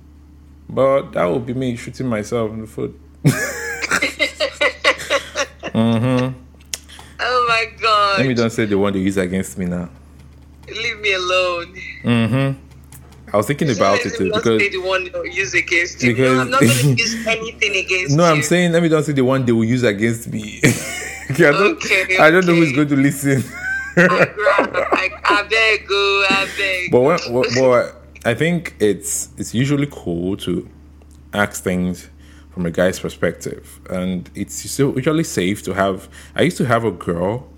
but 0.69 1.12
that 1.12 1.25
would 1.25 1.44
be 1.47 1.55
me 1.55 1.76
shooting 1.76 2.06
myself 2.06 2.53
in 2.53 2.61
the 2.61 2.67
foot. 2.67 2.99
mm-hmm. 5.75 6.32
Oh 7.19 7.47
my 7.49 7.64
god. 7.81 8.19
Let 8.19 8.29
me 8.29 8.35
don't 8.35 8.50
say 8.50 8.67
the 8.67 8.76
one 8.79 8.93
they 8.93 8.99
use 9.00 9.17
against 9.17 9.56
me 9.56 9.64
now. 9.64 9.88
Leave 10.69 11.00
me 11.00 11.12
alone. 11.14 11.75
Mm-hmm. 12.05 12.61
I 13.33 13.37
was 13.37 13.47
thinking 13.47 13.71
about 13.71 14.04
it 14.04 14.14
too 14.16 14.33
because 14.33 14.61
say 14.61 14.69
the 14.69 14.78
one 14.78 15.09
use 15.33 15.54
against 15.54 16.02
you. 16.02 16.14
because- 16.14 16.37
no, 16.37 16.40
I'm 16.42 16.50
not 16.50 16.61
going 16.61 16.73
to 16.97 17.02
use 17.02 17.26
anything 17.26 17.76
against 17.85 18.16
no, 18.16 18.25
you. 18.25 18.31
I'm 18.31 18.42
saying 18.42 18.73
let 18.73 18.83
me 18.83 18.88
don't 18.88 19.02
say 19.02 19.12
the 19.12 19.25
one 19.25 19.45
they 19.45 19.52
will 19.52 19.64
use 19.64 19.83
against 19.83 20.28
me. 20.28 20.61
okay, 21.40 21.49
I 21.49 21.52
don't, 21.52 21.76
Okay, 21.76 22.19
I 22.19 22.31
don't 22.31 22.47
know 22.47 22.55
who's 22.55 22.73
going 22.73 22.88
to 22.88 22.97
listen. 22.97 23.43
I, 23.99 25.11
I 25.25 25.43
beg, 25.49 25.87
oh, 25.90 26.26
I 26.28 26.49
beg. 26.57 26.90
but 26.90 27.00
when, 27.00 27.19
but, 27.33 27.47
but 27.55 28.02
I 28.28 28.35
think 28.35 28.75
it's 28.78 29.31
it's 29.38 29.55
usually 29.55 29.88
cool 29.90 30.37
to 30.38 30.69
ask 31.33 31.62
things 31.62 32.11
from 32.50 32.66
a 32.66 32.71
guy's 32.71 32.99
perspective, 33.00 33.81
and 33.90 34.31
it's 34.35 34.78
usually 34.78 35.25
safe 35.25 35.62
to 35.64 35.75
have. 35.75 36.09
I 36.35 36.43
used 36.43 36.57
to 36.59 36.64
have 36.66 36.85
a 36.85 36.90
girl 36.90 37.49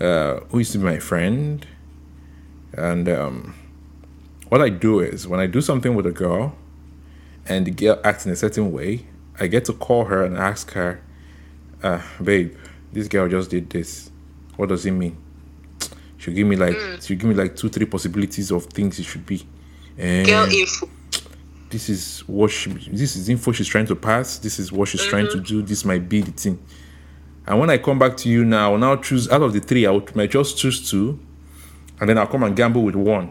uh, 0.00 0.40
who 0.50 0.58
used 0.58 0.72
to 0.72 0.78
be 0.78 0.84
my 0.84 0.98
friend, 0.98 1.66
and 2.74 3.08
um, 3.08 3.54
what 4.48 4.60
I 4.60 4.68
do 4.68 5.00
is 5.00 5.26
when 5.26 5.40
I 5.40 5.46
do 5.46 5.60
something 5.60 5.94
with 5.94 6.06
a 6.06 6.12
girl, 6.12 6.54
and 7.46 7.66
the 7.66 7.70
girl 7.70 7.98
acts 8.04 8.26
in 8.26 8.32
a 8.32 8.36
certain 8.36 8.72
way, 8.72 9.06
I 9.40 9.46
get 9.46 9.64
to 9.66 9.72
call 9.72 10.04
her 10.06 10.22
and 10.24 10.36
ask 10.36 10.72
her, 10.72 11.00
uh, 11.82 12.02
"Babe, 12.22 12.54
this 12.92 13.08
girl 13.08 13.28
just 13.28 13.50
did 13.50 13.68
this. 13.70 14.10
What 14.56 14.68
does 14.68 14.86
it 14.86 14.92
mean?" 14.92 15.16
She'll 16.18 16.34
give 16.34 16.46
me 16.46 16.56
like 16.56 16.74
mm. 16.74 17.06
she'll 17.06 17.18
give 17.18 17.28
me 17.28 17.34
like 17.34 17.56
two, 17.56 17.68
three 17.68 17.86
possibilities 17.86 18.50
of 18.50 18.64
things 18.66 18.98
it 18.98 19.04
should 19.04 19.24
be. 19.26 19.46
And 19.98 20.26
Girl 20.26 20.46
eh, 20.46 20.60
info. 20.60 20.88
this 21.70 21.88
is 21.88 22.20
what 22.26 22.50
she, 22.50 22.70
this 22.70 23.16
is 23.16 23.28
info 23.28 23.52
she's 23.52 23.68
trying 23.68 23.86
to 23.86 23.96
pass. 23.96 24.38
This 24.38 24.58
is 24.58 24.72
what 24.72 24.88
she's 24.88 25.04
trying 25.04 25.26
to 25.26 25.36
mm-hmm. 25.36 25.42
do. 25.44 25.62
This 25.62 25.84
might 25.84 26.08
be 26.08 26.22
the 26.22 26.32
thing. 26.32 26.58
And 27.46 27.60
when 27.60 27.70
I 27.70 27.78
come 27.78 27.98
back 27.98 28.16
to 28.18 28.28
you 28.28 28.44
now, 28.44 28.72
I'll 28.72 28.78
now 28.78 28.96
choose 28.96 29.28
out 29.30 29.42
of 29.42 29.52
the 29.52 29.60
three. 29.60 29.86
I 29.86 29.90
would, 29.90 30.16
might 30.16 30.30
just 30.30 30.58
choose 30.58 30.90
two, 30.90 31.20
and 32.00 32.08
then 32.08 32.18
I'll 32.18 32.26
come 32.26 32.42
and 32.42 32.56
gamble 32.56 32.82
with 32.82 32.96
one. 32.96 33.30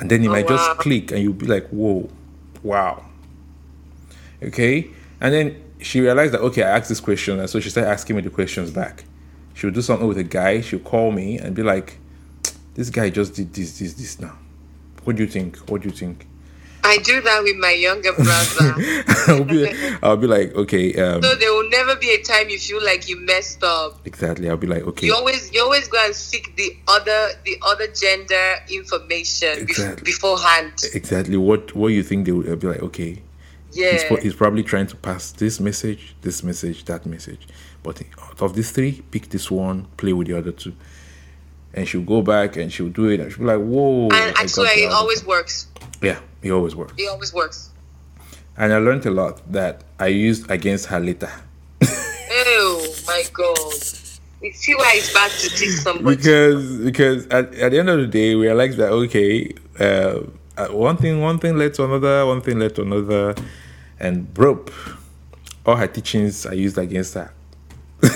And 0.00 0.10
then 0.10 0.24
it 0.24 0.28
oh, 0.28 0.32
might 0.32 0.50
wow. 0.50 0.56
just 0.56 0.70
click, 0.80 1.12
and 1.12 1.22
you'll 1.22 1.32
be 1.32 1.46
like, 1.46 1.68
"Whoa, 1.68 2.10
wow." 2.62 3.04
Okay, 4.42 4.90
and 5.20 5.32
then 5.32 5.62
she 5.80 6.00
realized 6.00 6.32
that 6.34 6.40
okay, 6.40 6.62
I 6.62 6.76
asked 6.78 6.88
this 6.88 7.00
question, 7.00 7.38
and 7.40 7.48
so 7.50 7.60
she 7.60 7.70
started 7.70 7.90
asking 7.90 8.16
me 8.16 8.22
the 8.22 8.30
questions 8.30 8.70
back. 8.70 9.04
She 9.54 9.66
would 9.66 9.74
do 9.74 9.82
something 9.82 10.06
with 10.06 10.18
a 10.18 10.24
guy. 10.24 10.60
She'd 10.60 10.84
call 10.84 11.10
me 11.12 11.38
and 11.38 11.54
be 11.54 11.62
like, 11.62 11.98
"This 12.74 12.90
guy 12.90 13.10
just 13.10 13.34
did 13.34 13.52
this, 13.54 13.78
this, 13.78 13.94
this 13.94 14.20
now. 14.20 14.36
What 15.04 15.16
do 15.16 15.22
you 15.22 15.28
think? 15.28 15.56
What 15.70 15.82
do 15.82 15.88
you 15.88 15.94
think?" 15.94 16.26
I 16.84 16.98
do 16.98 17.20
that 17.20 17.42
with 17.42 17.56
my 17.56 17.72
younger 17.72 18.12
brother. 18.12 18.74
I'll 19.26 19.42
be, 19.44 19.68
I'll 20.04 20.16
be 20.16 20.28
like, 20.28 20.54
okay, 20.54 20.94
um, 20.94 21.20
so 21.20 21.34
there 21.34 21.52
will 21.52 21.68
never 21.68 21.96
be 21.96 22.10
a 22.14 22.22
time 22.22 22.48
you 22.48 22.60
feel 22.60 22.80
like 22.84 23.08
you 23.08 23.18
messed 23.26 23.64
up. 23.64 24.06
exactly. 24.06 24.48
I'll 24.48 24.56
be 24.56 24.68
like, 24.68 24.84
okay, 24.84 25.06
You 25.08 25.14
always 25.16 25.52
you 25.52 25.62
always 25.64 25.88
go 25.88 25.98
and 26.04 26.14
seek 26.14 26.54
the 26.54 26.76
other 26.86 27.30
the 27.44 27.58
other 27.66 27.88
gender 27.88 28.54
information 28.70 29.58
Exactly. 29.58 30.04
beforehand. 30.04 30.74
exactly 30.94 31.36
what 31.36 31.74
what 31.74 31.88
you 31.88 32.04
think 32.04 32.24
they 32.26 32.30
would 32.32 32.48
I'll 32.48 32.54
be 32.56 32.68
like, 32.68 32.82
okay, 32.82 33.20
Yeah. 33.76 33.92
he's, 33.92 34.22
he's 34.22 34.34
probably 34.34 34.62
trying 34.62 34.86
to 34.88 34.96
pass 34.96 35.32
this 35.32 35.60
message, 35.60 36.14
this 36.22 36.42
message, 36.42 36.84
that 36.86 37.06
message. 37.06 37.46
But 37.82 38.02
out 38.22 38.42
of 38.42 38.54
these 38.54 38.70
three, 38.72 39.02
pick 39.10 39.28
this 39.28 39.50
one, 39.50 39.86
play 39.96 40.12
with 40.12 40.26
the 40.28 40.38
other 40.38 40.52
two. 40.52 40.74
And 41.74 41.86
she'll 41.86 42.02
go 42.02 42.22
back 42.22 42.56
and 42.56 42.72
she'll 42.72 42.88
do 42.88 43.08
it, 43.08 43.20
and 43.20 43.30
she'll 43.30 43.40
be 43.40 43.44
like, 43.44 43.60
"Whoa!" 43.60 44.08
and 44.10 44.34
I 44.36 44.46
swear 44.46 44.72
it 44.78 44.90
always 44.90 45.20
one." 45.24 45.36
works. 45.38 45.68
Yeah, 46.00 46.18
it 46.42 46.50
always 46.50 46.74
works. 46.74 46.94
It 46.96 47.08
always 47.08 47.32
works. 47.34 47.70
And 48.56 48.72
I 48.72 48.78
learned 48.78 49.04
a 49.04 49.10
lot 49.10 49.40
that 49.52 49.84
I 49.98 50.06
used 50.06 50.50
against 50.50 50.86
her 50.86 50.98
later. 51.00 51.30
Oh 52.28 52.94
my 53.06 53.22
god. 53.32 53.68
You 54.42 54.52
see 54.52 54.74
why 54.74 54.92
it's 54.96 55.12
bad 55.12 55.30
to 55.30 55.48
teach 55.50 55.70
somebody. 55.80 56.16
because 56.16 56.78
because 56.78 57.26
at, 57.26 57.54
at 57.54 57.72
the 57.72 57.78
end 57.78 57.88
of 57.88 57.98
the 58.00 58.06
day 58.06 58.34
we 58.34 58.46
realized 58.46 58.76
that 58.78 58.90
okay 58.92 59.52
uh, 59.80 60.20
uh, 60.56 60.68
one 60.68 60.96
thing 60.96 61.20
one 61.20 61.38
thing 61.38 61.56
led 61.56 61.74
to 61.74 61.84
another 61.84 62.26
one 62.26 62.40
thing 62.40 62.58
led 62.58 62.74
to 62.76 62.82
another 62.82 63.34
and 63.98 64.32
broke. 64.32 64.72
All 65.64 65.76
her 65.76 65.88
teachings 65.88 66.46
i 66.46 66.52
used 66.52 66.78
against 66.78 67.14
her. 67.14 67.32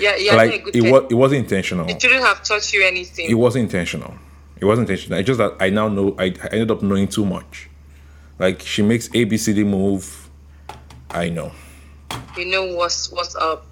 Yeah, 0.00 0.16
yeah, 0.16 0.34
like 0.34 0.66
it 0.74 0.90
was 0.90 1.04
it 1.10 1.14
wasn't 1.14 1.40
intentional. 1.40 1.88
It 1.88 2.00
shouldn't 2.00 2.24
have 2.24 2.42
taught 2.42 2.72
you 2.72 2.82
anything. 2.82 3.28
it 3.28 3.34
wasn't 3.34 3.64
intentional. 3.64 4.14
It 4.58 4.64
wasn't 4.64 4.88
intentional. 4.88 5.18
It's 5.18 5.26
just 5.26 5.38
that 5.38 5.56
i 5.60 5.68
now 5.68 5.88
know 5.88 6.14
i, 6.18 6.24
I 6.24 6.48
ended 6.52 6.70
up 6.70 6.82
knowing 6.82 7.06
too 7.06 7.26
much. 7.26 7.68
Like 8.38 8.62
she 8.62 8.82
makes 8.82 9.08
abcd 9.08 9.66
move. 9.66 10.30
I 11.10 11.28
know. 11.28 11.52
You 12.36 12.46
know 12.46 12.74
what's 12.74 13.12
what's 13.12 13.36
up. 13.36 13.66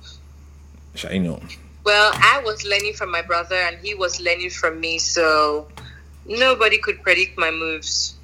i 1.08 1.16
know. 1.16 1.40
Well, 1.84 2.12
I 2.14 2.42
was 2.44 2.64
learning 2.64 2.92
from 2.92 3.10
my 3.10 3.22
brother 3.22 3.54
and 3.54 3.78
he 3.78 3.94
was 3.94 4.20
learning 4.20 4.50
from 4.50 4.78
me, 4.78 4.98
so 4.98 5.68
nobody 6.26 6.76
could 6.76 7.02
predict 7.02 7.38
my 7.38 7.50
moves. 7.50 8.17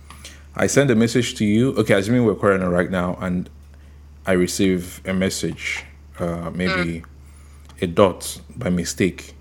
I 0.57 0.67
send 0.69 0.91
a 0.91 0.95
message 0.95 1.35
to 1.37 1.45
you. 1.45 1.75
Okay, 1.77 1.95
assuming 1.95 2.25
we're 2.25 2.35
quarreling 2.35 2.69
right 2.69 2.91
now, 2.91 3.17
and 3.21 3.51
I 4.27 4.33
receive 4.33 5.01
a 5.05 5.13
message, 5.13 5.85
uh, 6.19 6.51
maybe 6.55 7.03
a 7.81 7.87
dot 7.87 8.41
by 8.57 8.71
mistake. 8.71 9.35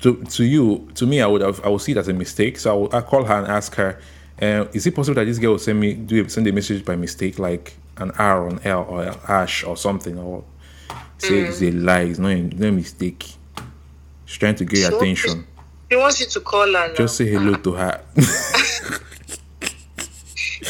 To, 0.00 0.16
to 0.16 0.44
you, 0.44 0.88
to 0.94 1.06
me, 1.06 1.20
I 1.20 1.26
would 1.26 1.42
have, 1.42 1.62
I 1.64 1.68
would 1.68 1.82
see 1.82 1.92
it 1.92 1.98
as 1.98 2.08
a 2.08 2.14
mistake. 2.14 2.58
So 2.58 2.70
I 2.70 2.74
will 2.74 2.96
I 2.96 3.00
call 3.02 3.24
her 3.24 3.34
and 3.34 3.46
ask 3.46 3.74
her, 3.74 4.00
uh, 4.40 4.64
is 4.72 4.86
it 4.86 4.94
possible 4.94 5.16
that 5.16 5.26
this 5.26 5.38
girl 5.38 5.52
will 5.52 5.58
send 5.58 5.78
me 5.78 5.92
do 5.94 6.26
send 6.28 6.46
a 6.46 6.52
message 6.52 6.84
by 6.84 6.96
mistake, 6.96 7.38
like 7.38 7.74
an 7.98 8.10
R 8.12 8.44
or 8.44 8.48
an 8.48 8.60
L 8.64 8.86
or 8.88 9.02
an 9.04 9.14
ash 9.28 9.62
or 9.64 9.76
something, 9.76 10.18
or 10.18 10.42
say 11.18 11.40
it's 11.40 11.60
a 11.62 11.70
lie, 11.70 12.00
it's 12.00 12.18
not 12.18 12.30
a, 12.30 12.42
not 12.42 12.68
a 12.68 12.72
mistake. 12.72 13.34
She's 14.24 14.38
trying 14.38 14.54
to 14.56 14.64
get 14.64 14.78
your 14.80 14.90
Sure. 14.90 14.98
attention. 15.02 15.46
He 15.90 15.96
wants 15.96 16.18
you 16.20 16.26
to 16.26 16.40
call 16.40 16.66
her. 16.66 16.88
Now. 16.88 16.94
Just 16.94 17.16
say 17.18 17.26
hello 17.28 17.54
to 17.54 17.72
her. 17.72 18.00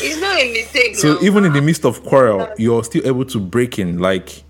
it's 0.02 0.20
not 0.20 0.38
a 0.38 0.52
mistake. 0.52 0.96
So 0.96 1.14
now. 1.14 1.20
even 1.20 1.44
in 1.44 1.52
the 1.52 1.62
midst 1.62 1.84
of 1.84 2.02
quarrel, 2.04 2.48
you're 2.58 2.84
still 2.84 3.06
able 3.06 3.24
to 3.26 3.40
break 3.40 3.78
in. 3.78 3.98
Like 3.98 4.44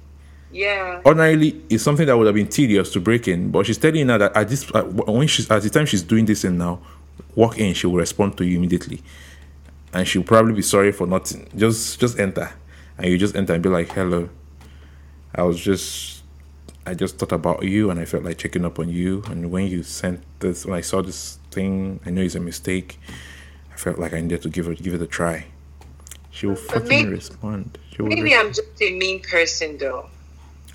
yeah, 0.53 1.03
ordinarily, 1.05 1.63
it's 1.69 1.83
something 1.83 2.07
that 2.07 2.17
would 2.17 2.27
have 2.27 2.35
been 2.35 2.49
tedious 2.49 2.93
to 2.93 3.01
break 3.01 3.27
in, 3.29 3.51
but 3.51 3.67
she's 3.67 3.79
telling 3.79 3.97
you 3.97 4.05
now 4.05 4.19
that 4.19 4.37
at 4.37 4.49
this 4.49 4.71
when 4.73 5.27
she's 5.27 5.51
at 5.51 5.63
the 5.63 5.71
time 5.71 5.87
she's 5.87 6.03
doing 6.03 6.25
this 6.27 6.45
and 6.45 6.59
now, 6.59 6.81
walk 7.35 7.59
in, 7.59 7.75
she 7.75 7.87
will 7.87 7.97
respond 7.97 8.37
to 8.39 8.47
you 8.47 8.59
immediately, 8.59 9.03
and 9.93 10.07
she'll 10.07 10.23
probably 10.23 10.55
be 10.55 10.63
sorry 10.63 10.93
for 10.93 11.07
nothing. 11.07 11.49
Just 11.57 11.99
just 12.01 12.19
enter, 12.19 12.53
and 12.99 13.07
you 13.09 13.19
just 13.19 13.35
enter 13.35 13.55
and 13.55 13.63
be 13.63 13.69
like, 13.69 13.91
"Hello, 13.91 14.29
I 15.35 15.43
was 15.43 15.61
just." 15.61 16.23
I 16.87 16.93
just 16.93 17.17
thought 17.17 17.33
about 17.33 17.63
you 17.65 17.91
and 17.91 17.99
I 17.99 18.05
felt 18.05 18.25
like 18.25 18.37
checking 18.37 18.63
up 18.63 18.79
on 18.79 18.91
you. 18.91 19.23
And 19.29 19.51
when 19.51 19.69
you 19.69 19.83
sent 19.83 20.23
this, 20.41 20.67
when 20.67 20.77
I 20.77 20.83
saw 20.83 21.01
this 21.01 21.39
thing, 21.51 21.99
I 22.05 22.11
know 22.11 22.21
it's 22.21 22.35
a 22.35 22.41
mistake. 22.41 22.99
I 23.75 23.77
felt 23.77 23.99
like 23.99 24.13
I 24.15 24.21
needed 24.21 24.43
to 24.43 24.49
give 24.49 24.69
it 24.69 24.83
give 24.83 24.95
it 24.95 25.03
a 25.03 25.07
try. 25.07 25.47
She 26.31 26.47
will 26.47 26.57
fucking 26.57 26.89
maybe- 26.89 27.09
respond. 27.11 27.79
Maybe 27.99 28.35
I'm 28.35 28.49
just 28.53 28.81
a 28.81 28.91
mean 28.99 29.21
person 29.21 29.79
though. 29.79 30.09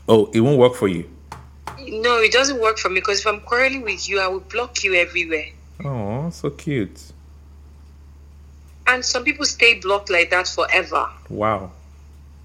oh, 0.08 0.30
it 0.34 0.40
won't 0.42 0.58
work 0.58 0.76
for 0.76 0.88
you. 0.88 1.04
No, 1.80 2.18
it 2.18 2.32
doesn't 2.32 2.60
work 2.62 2.78
for 2.78 2.90
me 2.90 2.96
because 2.96 3.20
if 3.22 3.28
I'm 3.28 3.42
quarreling 3.42 3.82
with 3.84 4.08
you, 4.08 4.20
I 4.20 4.28
will 4.28 4.40
block 4.42 4.84
you 4.84 4.94
everywhere. 4.96 5.48
Oh, 5.84 6.30
so 6.30 6.50
cute. 6.50 7.00
And 8.88 9.04
some 9.06 9.24
people 9.24 9.46
stay 9.46 9.76
blocked 9.80 10.10
like 10.10 10.30
that 10.32 10.48
forever. 10.48 11.10
Wow. 11.30 11.72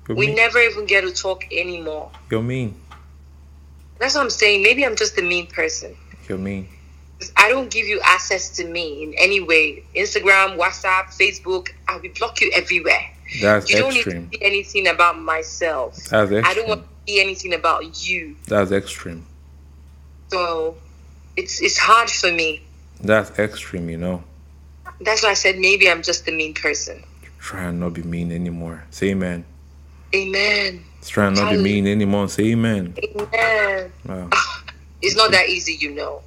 You're 0.09 0.17
We 0.17 0.27
mean. 0.27 0.37
never 0.37 0.59
even 0.61 0.85
get 0.87 1.01
to 1.03 1.13
talk 1.13 1.45
anymore. 1.53 2.11
You're 2.31 2.43
mean. 2.43 2.75
That's 3.99 4.15
what 4.15 4.23
I'm 4.23 4.31
saying. 4.31 4.63
Maybe 4.63 4.85
I'm 4.85 4.97
just 4.97 5.17
a 5.19 5.23
mean 5.23 5.47
person. 5.47 5.97
You're 6.29 6.39
mean. 6.39 6.69
I 7.37 7.49
don't 7.49 7.71
give 7.71 7.87
you 7.87 8.01
access 8.03 8.49
to 8.57 8.67
me 8.67 9.03
in 9.05 9.15
any 9.19 9.41
way. 9.41 9.85
Instagram, 9.95 10.57
WhatsApp, 10.59 11.07
Facebook, 11.07 11.69
I 11.89 11.97
will 11.99 12.11
block 12.19 12.41
you 12.41 12.51
everywhere. 12.55 13.11
That's 13.41 13.69
You 13.71 13.79
don't 13.79 13.95
extreme. 13.95 14.25
need 14.25 14.33
to 14.33 14.39
see 14.39 14.45
anything 14.45 14.87
about 14.89 15.19
myself. 15.19 15.97
That's 16.11 16.31
extreme. 16.31 16.45
I 16.45 16.55
don't 16.55 16.69
want 16.69 16.83
to 16.83 16.89
see 17.13 17.21
anything 17.21 17.55
about 17.55 18.07
you. 18.09 18.37
That's 18.47 18.71
extreme. 18.71 19.27
So 20.31 20.77
it's 21.37 21.61
it's 21.61 21.79
hard 21.79 22.11
for 22.11 22.31
me. 22.33 22.63
That's 23.01 23.31
extreme, 23.39 23.89
you 23.91 23.99
know. 23.99 24.23
That's 25.01 25.23
why 25.23 25.31
I 25.31 25.35
said 25.35 25.59
maybe 25.59 25.91
I'm 25.91 26.03
just 26.03 26.27
a 26.29 26.33
mean 26.33 26.55
person. 26.55 27.03
Try 27.39 27.65
and 27.65 27.81
not 27.81 27.93
be 27.95 28.03
mean 28.03 28.33
anymore. 28.33 28.85
Say 28.91 29.11
amen. 29.11 29.45
Amen. 30.15 30.85
Try 31.05 31.27
and 31.27 31.37
not 31.37 31.51
be 31.51 31.59
mean 31.59 31.87
anymore. 31.87 32.29
Say 32.29 32.53
amen. 32.53 32.95
Amen. 33.03 33.93
Wow. 34.07 34.29
Ah, 34.33 34.65
it's 35.03 35.17
not 35.17 35.31
that 35.33 35.49
easy, 35.49 35.75
you 35.75 35.91
know. 35.95 36.23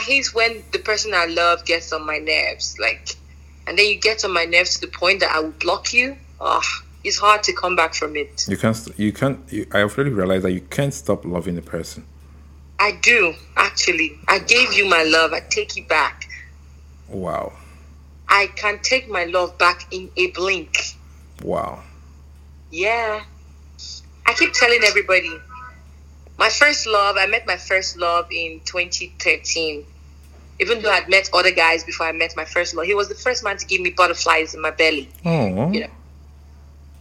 I 0.00 0.02
hate 0.02 0.34
when 0.34 0.62
the 0.72 0.78
person 0.78 1.12
I 1.12 1.26
love 1.26 1.66
gets 1.66 1.92
on 1.92 2.06
my 2.06 2.16
nerves, 2.16 2.74
like, 2.80 3.16
and 3.66 3.78
then 3.78 3.84
you 3.84 4.00
get 4.00 4.24
on 4.24 4.32
my 4.32 4.46
nerves 4.46 4.78
to 4.78 4.86
the 4.86 4.86
point 4.86 5.20
that 5.20 5.30
I 5.30 5.40
will 5.40 5.50
block 5.50 5.92
you. 5.92 6.16
Oh, 6.40 6.62
it's 7.04 7.18
hard 7.18 7.42
to 7.42 7.52
come 7.52 7.76
back 7.76 7.92
from 7.94 8.16
it. 8.16 8.48
You 8.48 8.56
can't. 8.56 8.78
You 8.96 9.12
can't. 9.12 9.40
You, 9.52 9.66
I 9.72 9.80
have 9.80 9.94
already 9.98 10.08
realized 10.08 10.44
that 10.46 10.52
you 10.52 10.62
can't 10.62 10.94
stop 10.94 11.26
loving 11.26 11.54
the 11.54 11.60
person. 11.60 12.06
I 12.78 12.92
do 12.92 13.34
actually. 13.58 14.18
I 14.26 14.38
gave 14.38 14.72
you 14.72 14.88
my 14.88 15.02
love. 15.02 15.34
I 15.34 15.40
take 15.40 15.76
it 15.76 15.86
back. 15.86 16.26
Wow. 17.10 17.52
I 18.26 18.46
can 18.56 18.78
take 18.78 19.06
my 19.10 19.24
love 19.24 19.58
back 19.58 19.86
in 19.90 20.10
a 20.16 20.30
blink. 20.30 20.78
Wow. 21.42 21.82
Yeah. 22.70 23.22
I 24.24 24.32
keep 24.32 24.54
telling 24.54 24.80
everybody. 24.82 25.38
My 26.40 26.48
first 26.48 26.86
love, 26.86 27.16
I 27.18 27.26
met 27.26 27.46
my 27.46 27.58
first 27.58 27.98
love 27.98 28.26
in 28.32 28.60
2013. 28.64 29.84
Even 30.58 30.80
though 30.80 30.90
I'd 30.90 31.06
met 31.06 31.28
other 31.34 31.50
guys 31.50 31.84
before 31.84 32.06
I 32.06 32.12
met 32.12 32.34
my 32.34 32.46
first 32.46 32.74
love, 32.74 32.86
he 32.86 32.94
was 32.94 33.08
the 33.10 33.14
first 33.14 33.44
man 33.44 33.58
to 33.58 33.66
give 33.66 33.82
me 33.82 33.90
butterflies 33.90 34.54
in 34.54 34.62
my 34.62 34.70
belly. 34.70 35.10
Oh. 35.26 35.70
Yeah. 35.70 35.88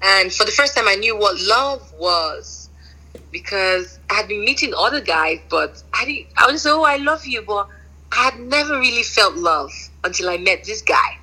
And 0.01 0.34
for 0.34 0.43
the 0.43 0.51
first 0.51 0.75
time, 0.75 0.89
I 0.89 0.96
knew 0.96 1.17
what 1.17 1.39
love 1.39 1.89
was 1.98 2.69
because 3.31 3.98
I 4.10 4.15
had 4.15 4.27
been 4.27 4.43
meeting 4.43 4.74
other 4.77 5.00
guys, 5.00 5.39
but 5.50 5.81
I 5.93 6.03
didn't. 6.03 6.27
I 6.38 6.51
was 6.51 6.65
oh, 6.65 6.84
I 6.84 6.98
love 6.98 7.25
you, 7.25 7.41
but 7.41 7.69
I 8.12 8.31
had 8.31 8.39
never 8.41 8.77
really 8.77 9.03
felt 9.03 9.36
love 9.36 9.72
until 10.03 10.29
I 10.29 10.38
met 10.38 10.65
this 10.65 10.81
guy. 10.81 11.17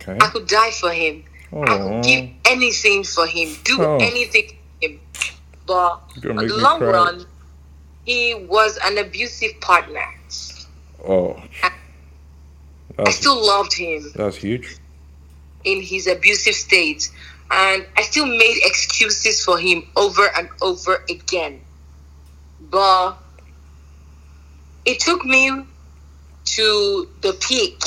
Okay. 0.00 0.18
I 0.20 0.28
could 0.30 0.48
die 0.48 0.72
for 0.72 0.90
him. 0.90 1.22
I 1.52 1.78
could 1.78 2.02
give 2.02 2.28
anything 2.46 3.04
for 3.04 3.26
him, 3.26 3.54
do 3.62 3.82
Oh. 3.84 3.98
anything 3.98 4.48
for 4.48 4.88
him. 4.88 5.00
But 5.64 6.00
gonna 6.20 6.46
the 6.48 6.56
long 6.56 6.78
cry. 6.78 6.90
run, 6.90 7.26
he 8.04 8.46
was 8.48 8.78
an 8.84 8.98
abusive 8.98 9.60
partner. 9.60 10.04
Oh. 11.06 11.42
I 12.98 13.10
still 13.10 13.44
loved 13.44 13.72
him 13.72 14.04
that's 14.14 14.36
huge. 14.36 14.76
in 15.64 15.80
his 15.80 16.06
abusive 16.06 16.54
state, 16.54 17.10
and 17.50 17.86
I 17.96 18.02
still 18.02 18.26
made 18.26 18.60
excuses 18.62 19.44
for 19.44 19.58
him 19.58 19.84
over 19.96 20.28
and 20.36 20.48
over 20.60 21.02
again. 21.08 21.60
But 22.60 23.16
it 24.84 25.00
took 25.00 25.24
me 25.24 25.64
to 26.44 27.08
the 27.20 27.32
peak. 27.32 27.82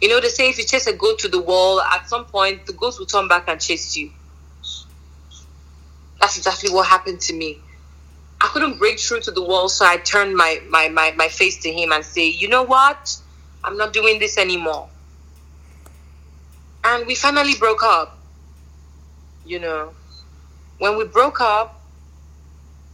You 0.00 0.08
know, 0.08 0.20
they 0.20 0.28
say 0.28 0.48
if 0.48 0.58
you 0.58 0.64
chase 0.64 0.86
a 0.86 0.92
goat 0.92 1.20
to 1.20 1.28
the 1.28 1.40
wall, 1.40 1.80
at 1.80 2.08
some 2.08 2.24
point 2.24 2.66
the 2.66 2.72
goat 2.72 2.98
will 2.98 3.06
turn 3.06 3.28
back 3.28 3.44
and 3.48 3.60
chase 3.60 3.96
you. 3.96 4.10
That's 6.20 6.36
exactly 6.36 6.70
what 6.70 6.86
happened 6.86 7.20
to 7.22 7.32
me. 7.32 7.60
I 8.40 8.46
couldn't 8.46 8.78
break 8.78 8.98
through 8.98 9.20
to 9.22 9.30
the 9.30 9.42
wall, 9.42 9.68
so 9.68 9.84
I 9.84 9.98
turned 9.98 10.34
my, 10.34 10.60
my, 10.68 10.88
my, 10.88 11.12
my 11.16 11.28
face 11.28 11.58
to 11.62 11.72
him 11.72 11.92
and 11.92 12.04
say, 12.04 12.26
You 12.26 12.48
know 12.48 12.62
what? 12.62 13.16
I'm 13.62 13.76
not 13.76 13.92
doing 13.92 14.18
this 14.18 14.38
anymore. 14.38 14.88
And 16.84 17.06
we 17.06 17.14
finally 17.14 17.54
broke 17.54 17.82
up. 17.82 18.18
You 19.44 19.58
know, 19.58 19.92
when 20.78 20.96
we 20.96 21.04
broke 21.04 21.40
up, 21.40 21.80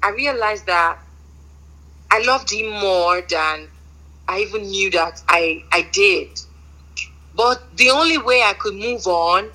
I 0.02 0.10
realized 0.10 0.66
that 0.66 0.98
I 2.10 2.22
loved 2.24 2.50
him 2.50 2.70
more 2.70 3.20
than 3.20 3.68
I 4.28 4.40
even 4.40 4.62
knew 4.62 4.90
that 4.92 5.22
I, 5.28 5.64
I 5.70 5.82
did. 5.92 6.40
But 7.34 7.76
the 7.76 7.90
only 7.90 8.18
way 8.18 8.42
I 8.42 8.54
could 8.54 8.74
move 8.74 9.06
on 9.06 9.50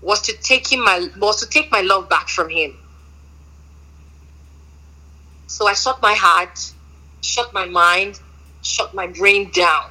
was 0.00 0.22
to 0.22 0.32
take 0.34 0.70
him 0.70 0.84
my 0.84 1.08
was 1.18 1.40
to 1.40 1.48
take 1.48 1.70
my 1.72 1.80
love 1.80 2.08
back 2.08 2.28
from 2.28 2.48
him. 2.48 2.76
So 5.54 5.68
I 5.68 5.74
shut 5.74 6.02
my 6.02 6.14
heart, 6.14 6.72
shut 7.20 7.54
my 7.54 7.64
mind, 7.64 8.18
shut 8.62 8.92
my 8.92 9.06
brain 9.06 9.52
down. 9.52 9.88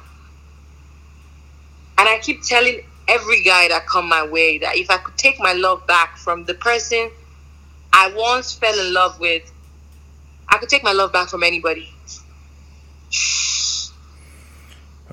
And 1.96 2.06
I 2.06 2.18
keep 2.18 2.42
telling 2.42 2.82
every 3.08 3.42
guy 3.42 3.68
that 3.68 3.86
come 3.86 4.06
my 4.06 4.26
way 4.26 4.58
that 4.58 4.76
if 4.76 4.90
I 4.90 4.98
could 4.98 5.16
take 5.16 5.40
my 5.40 5.54
love 5.54 5.86
back 5.86 6.18
from 6.18 6.44
the 6.44 6.52
person 6.52 7.10
I 7.94 8.12
once 8.14 8.52
fell 8.52 8.78
in 8.78 8.92
love 8.92 9.18
with, 9.18 9.50
I 10.50 10.58
could 10.58 10.68
take 10.68 10.84
my 10.84 10.92
love 10.92 11.14
back 11.14 11.30
from 11.30 11.42
anybody. 11.42 11.88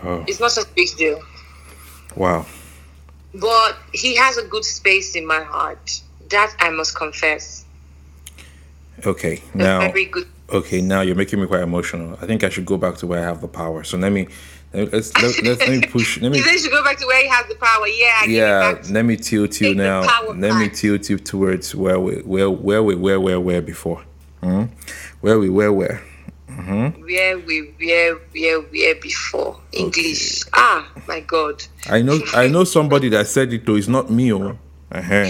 Oh. 0.04 0.26
It's 0.28 0.40
not 0.40 0.52
such 0.52 0.66
a 0.66 0.74
big 0.74 0.88
deal. 0.98 1.22
Wow. 2.16 2.48
But 3.36 3.78
he 3.94 4.16
has 4.16 4.36
a 4.38 4.44
good 4.44 4.66
space 4.66 5.16
in 5.16 5.28
my 5.28 5.44
heart. 5.44 6.02
That 6.32 6.56
I 6.60 6.72
must 6.72 6.96
confess. 6.96 7.66
Okay, 9.06 9.44
now. 9.54 9.80
Very 9.80 10.06
good. 10.06 10.28
Okay, 10.54 10.82
now 10.82 11.02
you're 11.02 11.16
making 11.16 11.40
me 11.40 11.48
quite 11.48 11.62
emotional. 11.62 12.18
I 12.22 12.26
think 12.26 12.44
I 12.44 12.50
should 12.50 12.66
go 12.66 12.78
back 12.78 12.98
to 12.98 13.08
where 13.08 13.20
I 13.20 13.24
have 13.24 13.40
the 13.40 13.48
power. 13.48 13.84
So 13.84 13.98
let 13.98 14.12
me 14.12 14.28
let's 14.74 15.16
let, 15.16 15.44
let, 15.44 15.60
let 15.60 15.70
me 15.70 15.82
push. 15.90 16.20
Let 16.20 16.32
me. 16.32 16.40
You 16.40 16.60
should 16.60 16.72
go 16.72 16.84
back 16.84 16.98
to 16.98 17.06
where 17.06 17.22
he 17.24 17.30
has 17.30 17.48
the 17.48 17.56
power. 17.56 17.88
Yeah. 17.88 18.26
Yeah. 18.26 18.82
Let 18.90 19.06
me 19.06 19.16
tilt 19.16 19.62
you 19.62 19.76
now. 19.76 20.02
Let 20.34 20.58
me 20.60 20.70
tilt 20.70 21.10
you 21.10 21.18
towards 21.18 21.74
where 21.74 22.00
we 22.00 22.16
where 22.24 22.50
where 22.50 22.84
we 22.84 22.96
where 22.96 23.20
where 23.20 23.40
where 23.40 23.62
before. 23.62 24.04
Mm-hmm. 24.42 24.74
Where 25.22 25.40
we 25.40 25.50
where 25.50 25.72
where. 25.72 26.02
Mm-hmm. 26.50 27.02
Where 27.04 27.40
we 27.40 27.74
where 27.80 28.16
where 28.16 28.62
where 28.62 28.96
before 28.96 29.58
English. 29.72 30.42
Okay. 30.42 30.52
Ah, 30.54 30.92
my 31.08 31.22
God. 31.22 31.64
I 31.90 32.02
know 32.02 32.20
I 32.34 32.50
know 32.50 32.66
somebody 32.66 33.08
that 33.10 33.28
said 33.28 33.54
it 33.54 33.66
though. 33.66 33.76
It's 33.76 33.88
not 33.88 34.10
me. 34.10 34.34
Oh. 34.34 34.58
Uh-huh. 34.94 35.24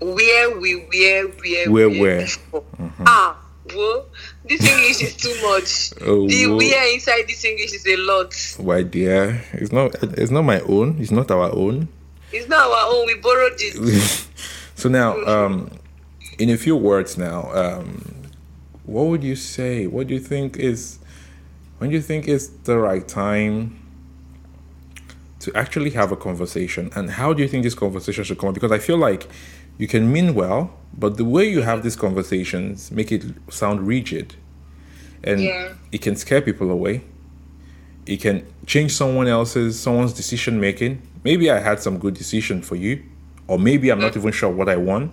where 0.00 0.60
we 0.60 0.74
where 0.74 1.28
where 1.28 1.70
where 1.70 1.88
where. 1.88 2.20
Mm-hmm. 2.26 3.04
Ah. 3.06 3.38
Whoa, 3.72 4.04
this 4.44 4.60
English 4.60 5.02
is 5.02 5.16
too 5.16 5.34
much. 5.42 5.92
Oh, 6.06 6.28
the 6.28 6.46
we 6.46 6.74
are 6.74 6.86
inside 6.86 7.26
this 7.26 7.44
English 7.44 7.72
is 7.72 7.86
a 7.86 7.96
lot. 7.96 8.34
Why, 8.58 8.82
dear? 8.82 9.42
It's 9.52 9.72
not. 9.72 9.94
It's 10.02 10.30
not 10.30 10.42
my 10.42 10.60
own. 10.60 10.96
It's 11.00 11.10
not 11.10 11.30
our 11.30 11.52
own. 11.52 11.88
It's 12.32 12.48
not 12.48 12.70
our 12.70 12.94
own. 12.94 13.06
We 13.06 13.16
borrowed 13.16 13.54
it. 13.58 14.28
so 14.74 14.88
now, 14.88 15.16
um, 15.24 15.70
in 16.38 16.50
a 16.50 16.56
few 16.56 16.76
words, 16.76 17.16
now, 17.18 17.50
um, 17.52 18.30
what 18.84 19.06
would 19.06 19.24
you 19.24 19.36
say? 19.36 19.86
What 19.86 20.06
do 20.06 20.14
you 20.14 20.20
think 20.20 20.56
is? 20.56 20.98
When 21.78 21.90
do 21.90 21.96
you 21.96 22.02
think 22.02 22.28
is 22.28 22.50
the 22.64 22.78
right 22.78 23.06
time 23.06 23.82
to 25.40 25.52
actually 25.54 25.90
have 25.90 26.12
a 26.12 26.16
conversation, 26.16 26.90
and 26.94 27.10
how 27.10 27.32
do 27.32 27.42
you 27.42 27.48
think 27.48 27.64
this 27.64 27.74
conversation 27.74 28.24
should 28.24 28.38
come? 28.38 28.52
Because 28.52 28.72
I 28.72 28.78
feel 28.78 28.96
like 28.96 29.28
you 29.78 29.86
can 29.86 30.10
mean 30.10 30.34
well, 30.34 30.75
but 30.92 31.16
the 31.16 31.24
way 31.24 31.48
you 31.48 31.62
have 31.62 31.82
these 31.82 31.96
conversations 31.96 32.90
make 32.90 33.12
it 33.12 33.24
sound 33.50 33.86
rigid. 33.86 34.34
And 35.24 35.42
yeah. 35.42 35.72
it 35.92 36.02
can 36.02 36.16
scare 36.16 36.40
people 36.40 36.70
away. 36.70 37.02
It 38.06 38.20
can 38.20 38.46
change 38.66 38.92
someone 38.92 39.26
else's 39.26 39.78
someone's 39.78 40.12
decision 40.12 40.60
making. 40.60 41.02
Maybe 41.24 41.50
I 41.50 41.58
had 41.58 41.80
some 41.80 41.98
good 41.98 42.14
decision 42.14 42.62
for 42.62 42.76
you, 42.76 43.02
or 43.48 43.58
maybe 43.58 43.90
I'm 43.90 44.00
not 44.00 44.12
mm. 44.12 44.18
even 44.18 44.32
sure 44.32 44.50
what 44.50 44.68
I 44.68 44.76
want. 44.76 45.12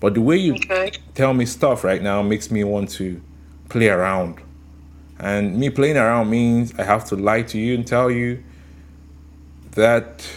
But 0.00 0.14
the 0.14 0.20
way 0.20 0.36
you 0.36 0.54
okay. 0.54 0.92
tell 1.14 1.32
me 1.32 1.46
stuff 1.46 1.82
right 1.84 2.02
now 2.02 2.20
makes 2.22 2.50
me 2.50 2.62
want 2.64 2.90
to 2.90 3.22
play 3.70 3.88
around. 3.88 4.40
And 5.18 5.56
me 5.58 5.70
playing 5.70 5.96
around 5.96 6.28
means 6.28 6.74
I 6.78 6.82
have 6.82 7.06
to 7.06 7.16
lie 7.16 7.42
to 7.42 7.58
you 7.58 7.74
and 7.74 7.86
tell 7.86 8.10
you 8.10 8.42
that 9.72 10.28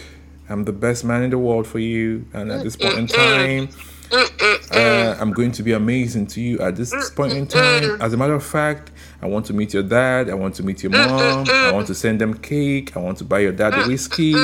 I'm 0.48 0.64
the 0.64 0.72
best 0.72 1.04
man 1.04 1.22
in 1.22 1.30
the 1.30 1.38
world 1.38 1.66
for 1.66 1.78
you. 1.78 2.24
And 2.32 2.50
at 2.50 2.64
this 2.64 2.76
point 2.76 2.96
in 2.96 3.06
time, 3.06 3.68
uh, 4.12 5.16
I'm 5.20 5.32
going 5.32 5.52
to 5.52 5.62
be 5.62 5.72
amazing 5.72 6.26
to 6.28 6.40
you 6.40 6.58
at 6.60 6.76
this 6.76 7.10
point 7.10 7.32
in 7.32 7.46
time. 7.46 8.00
As 8.00 8.12
a 8.12 8.16
matter 8.16 8.34
of 8.34 8.44
fact, 8.44 8.90
I 9.20 9.26
want 9.26 9.46
to 9.46 9.52
meet 9.52 9.74
your 9.74 9.82
dad. 9.82 10.30
I 10.30 10.34
want 10.34 10.54
to 10.56 10.62
meet 10.62 10.82
your 10.82 10.92
mom. 10.92 11.46
I 11.48 11.72
want 11.72 11.86
to 11.88 11.94
send 11.94 12.20
them 12.20 12.34
cake. 12.34 12.96
I 12.96 13.00
want 13.00 13.18
to 13.18 13.24
buy 13.24 13.40
your 13.40 13.52
dad 13.52 13.74
a 13.74 13.86
whiskey. 13.86 14.34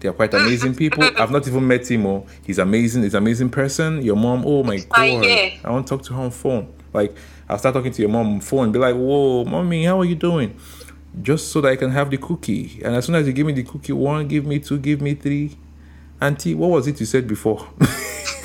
They 0.00 0.08
are 0.08 0.12
quite 0.12 0.34
amazing 0.34 0.74
people. 0.74 1.04
I've 1.04 1.30
not 1.30 1.46
even 1.48 1.66
met 1.66 1.90
him. 1.90 2.06
Oh, 2.06 2.26
he's 2.44 2.58
amazing. 2.58 3.02
He's 3.02 3.14
an 3.14 3.22
amazing 3.22 3.50
person. 3.50 4.02
Your 4.02 4.16
mom. 4.16 4.44
Oh 4.46 4.62
my 4.62 4.78
god. 4.78 4.90
I 4.94 5.70
want 5.70 5.86
to 5.86 5.96
talk 5.96 6.04
to 6.06 6.14
her 6.14 6.22
on 6.22 6.30
phone. 6.30 6.72
Like 6.92 7.16
I'll 7.48 7.58
start 7.58 7.74
talking 7.74 7.92
to 7.92 8.02
your 8.02 8.10
mom 8.10 8.34
on 8.34 8.40
phone. 8.40 8.72
Be 8.72 8.78
like, 8.78 8.94
whoa, 8.94 9.44
mommy, 9.44 9.84
how 9.84 10.00
are 10.00 10.04
you 10.04 10.14
doing? 10.14 10.58
just 11.22 11.50
so 11.50 11.60
that 11.60 11.68
I 11.68 11.76
can 11.76 11.90
have 11.90 12.10
the 12.10 12.16
cookie. 12.16 12.80
And 12.84 12.94
as 12.94 13.06
soon 13.06 13.14
as 13.14 13.26
you 13.26 13.32
give 13.32 13.46
me 13.46 13.52
the 13.52 13.62
cookie, 13.62 13.92
one, 13.92 14.28
give 14.28 14.44
me 14.44 14.58
two, 14.58 14.78
give 14.78 15.00
me 15.00 15.14
three. 15.14 15.56
Auntie, 16.20 16.54
what 16.54 16.70
was 16.70 16.86
it 16.86 17.00
you 17.00 17.06
said 17.06 17.26
before? 17.28 17.66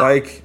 like, 0.00 0.42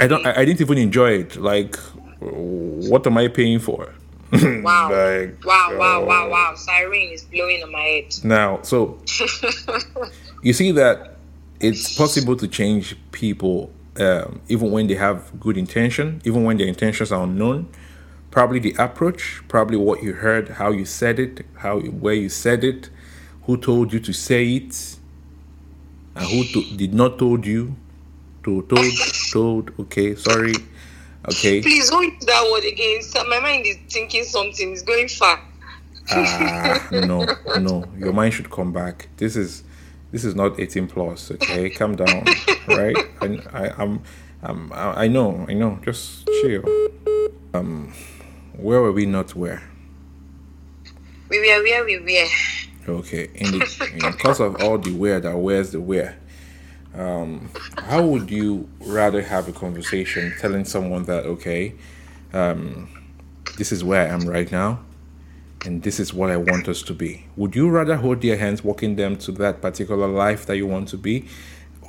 I 0.00 0.06
don't, 0.06 0.26
I, 0.26 0.40
I, 0.40 0.44
didn't 0.44 0.60
even 0.60 0.78
enjoy 0.78 1.12
it. 1.12 1.36
Like, 1.36 1.76
what 2.20 3.06
am 3.06 3.18
I 3.18 3.28
paying 3.28 3.58
for? 3.58 3.92
wow. 4.32 4.90
like, 4.90 5.44
wow, 5.44 5.76
wow, 5.76 6.04
wow, 6.04 6.28
wow. 6.30 6.54
Siren 6.56 7.10
is 7.10 7.22
blowing 7.22 7.62
on 7.62 7.72
my 7.72 7.80
head. 7.80 8.14
Now, 8.24 8.62
so 8.62 8.98
you 10.42 10.52
see 10.52 10.72
that 10.72 11.16
it's 11.60 11.96
possible 11.96 12.36
to 12.36 12.48
change 12.48 12.96
people 13.12 13.70
um, 14.00 14.40
even 14.48 14.70
when 14.70 14.86
they 14.86 14.94
have 14.94 15.38
good 15.38 15.58
intention, 15.58 16.22
even 16.24 16.44
when 16.44 16.56
their 16.56 16.66
intentions 16.66 17.12
are 17.12 17.24
unknown 17.24 17.68
probably 18.32 18.58
the 18.58 18.74
approach, 18.78 19.42
probably 19.46 19.76
what 19.76 20.02
you 20.02 20.14
heard, 20.14 20.48
how 20.48 20.72
you 20.72 20.84
said 20.84 21.20
it, 21.20 21.46
how 21.58 21.78
where 21.78 22.14
you 22.14 22.28
said 22.28 22.64
it, 22.64 22.88
who 23.44 23.56
told 23.56 23.92
you 23.92 24.00
to 24.00 24.12
say 24.12 24.54
it, 24.54 24.96
and 26.16 26.26
who 26.26 26.44
to, 26.44 26.76
did 26.76 26.92
not 26.92 27.18
told 27.18 27.46
you, 27.46 27.76
to 28.44 28.62
told 28.62 28.92
told. 29.32 29.80
Okay, 29.80 30.14
sorry. 30.14 30.54
Okay. 31.28 31.62
Please 31.62 31.88
hold 31.88 32.12
that 32.26 32.50
word 32.52 32.64
again. 32.64 33.02
So 33.02 33.24
my 33.24 33.38
mind 33.40 33.66
is 33.66 33.76
thinking 33.88 34.24
something. 34.24 34.72
It's 34.72 34.82
going 34.82 35.08
far. 35.08 35.40
Ah, 36.10 36.88
no, 36.90 37.26
no. 37.60 37.84
Your 37.96 38.12
mind 38.12 38.34
should 38.34 38.50
come 38.50 38.72
back. 38.72 39.08
This 39.16 39.36
is 39.36 39.62
this 40.10 40.24
is 40.24 40.34
not 40.34 40.58
18 40.58 40.88
plus. 40.88 41.30
Okay, 41.30 41.70
calm 41.70 41.94
down. 41.96 42.24
right? 42.66 42.96
I, 43.20 43.40
I, 43.52 43.82
I'm, 43.82 44.02
I'm, 44.42 44.72
I 44.72 45.06
know, 45.06 45.46
I 45.48 45.54
know. 45.54 45.78
Just 45.84 46.26
chill. 46.26 46.64
Um. 47.54 47.92
Where 48.56 48.80
were 48.82 48.92
we 48.92 49.06
not 49.06 49.34
where? 49.34 49.62
We 51.30 51.38
were 51.38 51.62
where 51.62 51.84
we 51.84 51.98
were. 51.98 52.92
Okay. 52.98 53.30
In 53.34 53.58
the 53.58 53.90
in 53.94 54.12
because 54.12 54.40
of 54.40 54.62
all 54.62 54.76
the 54.78 54.92
where 54.92 55.20
that 55.20 55.36
where's 55.36 55.70
the 55.70 55.80
where. 55.80 56.18
Um, 56.94 57.50
how 57.78 58.02
would 58.02 58.30
you 58.30 58.68
rather 58.80 59.22
have 59.22 59.48
a 59.48 59.52
conversation 59.52 60.34
telling 60.38 60.64
someone 60.64 61.04
that 61.04 61.24
okay, 61.24 61.74
um, 62.32 62.88
this 63.56 63.72
is 63.72 63.82
where 63.82 64.06
I 64.06 64.10
am 64.10 64.28
right 64.28 64.50
now, 64.50 64.80
and 65.64 65.82
this 65.82 65.98
is 65.98 66.12
what 66.12 66.30
I 66.30 66.36
want 66.36 66.68
us 66.68 66.82
to 66.82 66.92
be? 66.92 67.26
Would 67.36 67.56
you 67.56 67.70
rather 67.70 67.96
hold 67.96 68.20
their 68.20 68.36
hands, 68.36 68.62
walking 68.62 68.96
them 68.96 69.16
to 69.18 69.32
that 69.32 69.62
particular 69.62 70.06
life 70.06 70.44
that 70.46 70.56
you 70.56 70.66
want 70.66 70.88
to 70.88 70.98
be, 70.98 71.26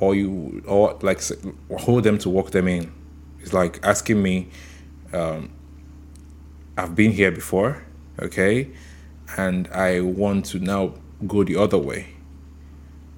or 0.00 0.14
you 0.14 0.62
or 0.66 0.98
like 1.02 1.20
hold 1.80 2.04
them 2.04 2.18
to 2.18 2.30
walk 2.30 2.52
them 2.52 2.66
in? 2.66 2.90
It's 3.40 3.52
like 3.52 3.80
asking 3.82 4.22
me, 4.22 4.48
um, 5.12 5.50
I've 6.78 6.94
been 6.94 7.12
here 7.12 7.30
before, 7.30 7.84
okay, 8.18 8.70
and 9.36 9.68
I 9.68 10.00
want 10.00 10.46
to 10.46 10.58
now 10.58 10.94
go 11.26 11.44
the 11.44 11.56
other 11.56 11.78
way. 11.78 12.13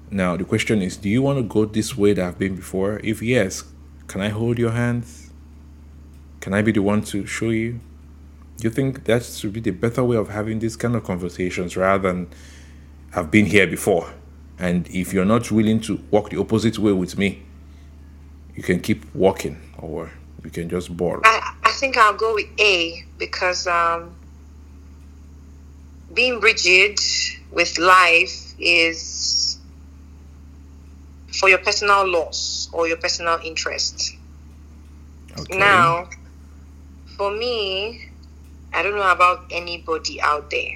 Now, 0.09 0.37
the 0.37 0.45
question 0.45 0.81
is 0.81 0.97
do 0.97 1.09
you 1.09 1.21
want 1.21 1.37
to 1.37 1.43
go 1.43 1.65
this 1.65 1.97
way 1.97 2.13
that 2.13 2.25
I've 2.25 2.39
been 2.39 2.55
before? 2.55 2.99
If 3.03 3.21
yes, 3.21 3.63
can 4.07 4.21
I 4.21 4.29
hold 4.29 4.57
your 4.57 4.71
hands? 4.71 5.31
Can 6.39 6.53
I 6.53 6.61
be 6.61 6.71
the 6.71 6.81
one 6.81 7.01
to 7.03 7.25
show 7.25 7.49
you? 7.49 7.79
Do 8.57 8.63
you 8.63 8.69
think 8.69 9.03
that 9.05 9.23
should 9.23 9.53
be 9.53 9.59
the 9.59 9.71
better 9.71 10.03
way 10.03 10.15
of 10.15 10.29
having 10.29 10.59
these 10.59 10.75
kind 10.75 10.95
of 10.95 11.03
conversations 11.03 11.75
rather 11.75 12.07
than 12.07 12.27
I've 13.13 13.29
been 13.29 13.45
here 13.45 13.67
before? 13.67 14.13
And 14.57 14.87
if 14.87 15.13
you're 15.13 15.25
not 15.25 15.51
willing 15.51 15.81
to 15.81 16.01
walk 16.09 16.29
the 16.29 16.39
opposite 16.39 16.79
way 16.79 16.93
with 16.93 17.17
me, 17.17 17.43
you 18.55 18.63
can 18.63 18.79
keep 18.79 19.13
walking 19.13 19.61
or 19.77 20.09
you 20.43 20.49
can 20.49 20.69
just 20.69 20.95
borrow. 20.95 21.21
I, 21.25 21.53
I 21.63 21.71
think 21.71 21.97
I'll 21.97 22.15
go 22.15 22.33
with 22.33 22.47
A 22.59 23.03
because 23.19 23.67
um, 23.67 24.15
being 26.13 26.39
rigid 26.39 26.97
with 27.51 27.77
life 27.77 28.53
is 28.57 29.56
for 31.39 31.49
your 31.49 31.59
personal 31.59 32.07
loss 32.09 32.69
or 32.73 32.87
your 32.87 32.97
personal 32.97 33.39
interest. 33.43 34.15
Okay. 35.37 35.57
Now, 35.57 36.09
for 37.15 37.31
me, 37.31 38.05
I 38.73 38.83
don't 38.83 38.95
know 38.95 39.11
about 39.11 39.45
anybody 39.51 40.19
out 40.21 40.49
there. 40.49 40.73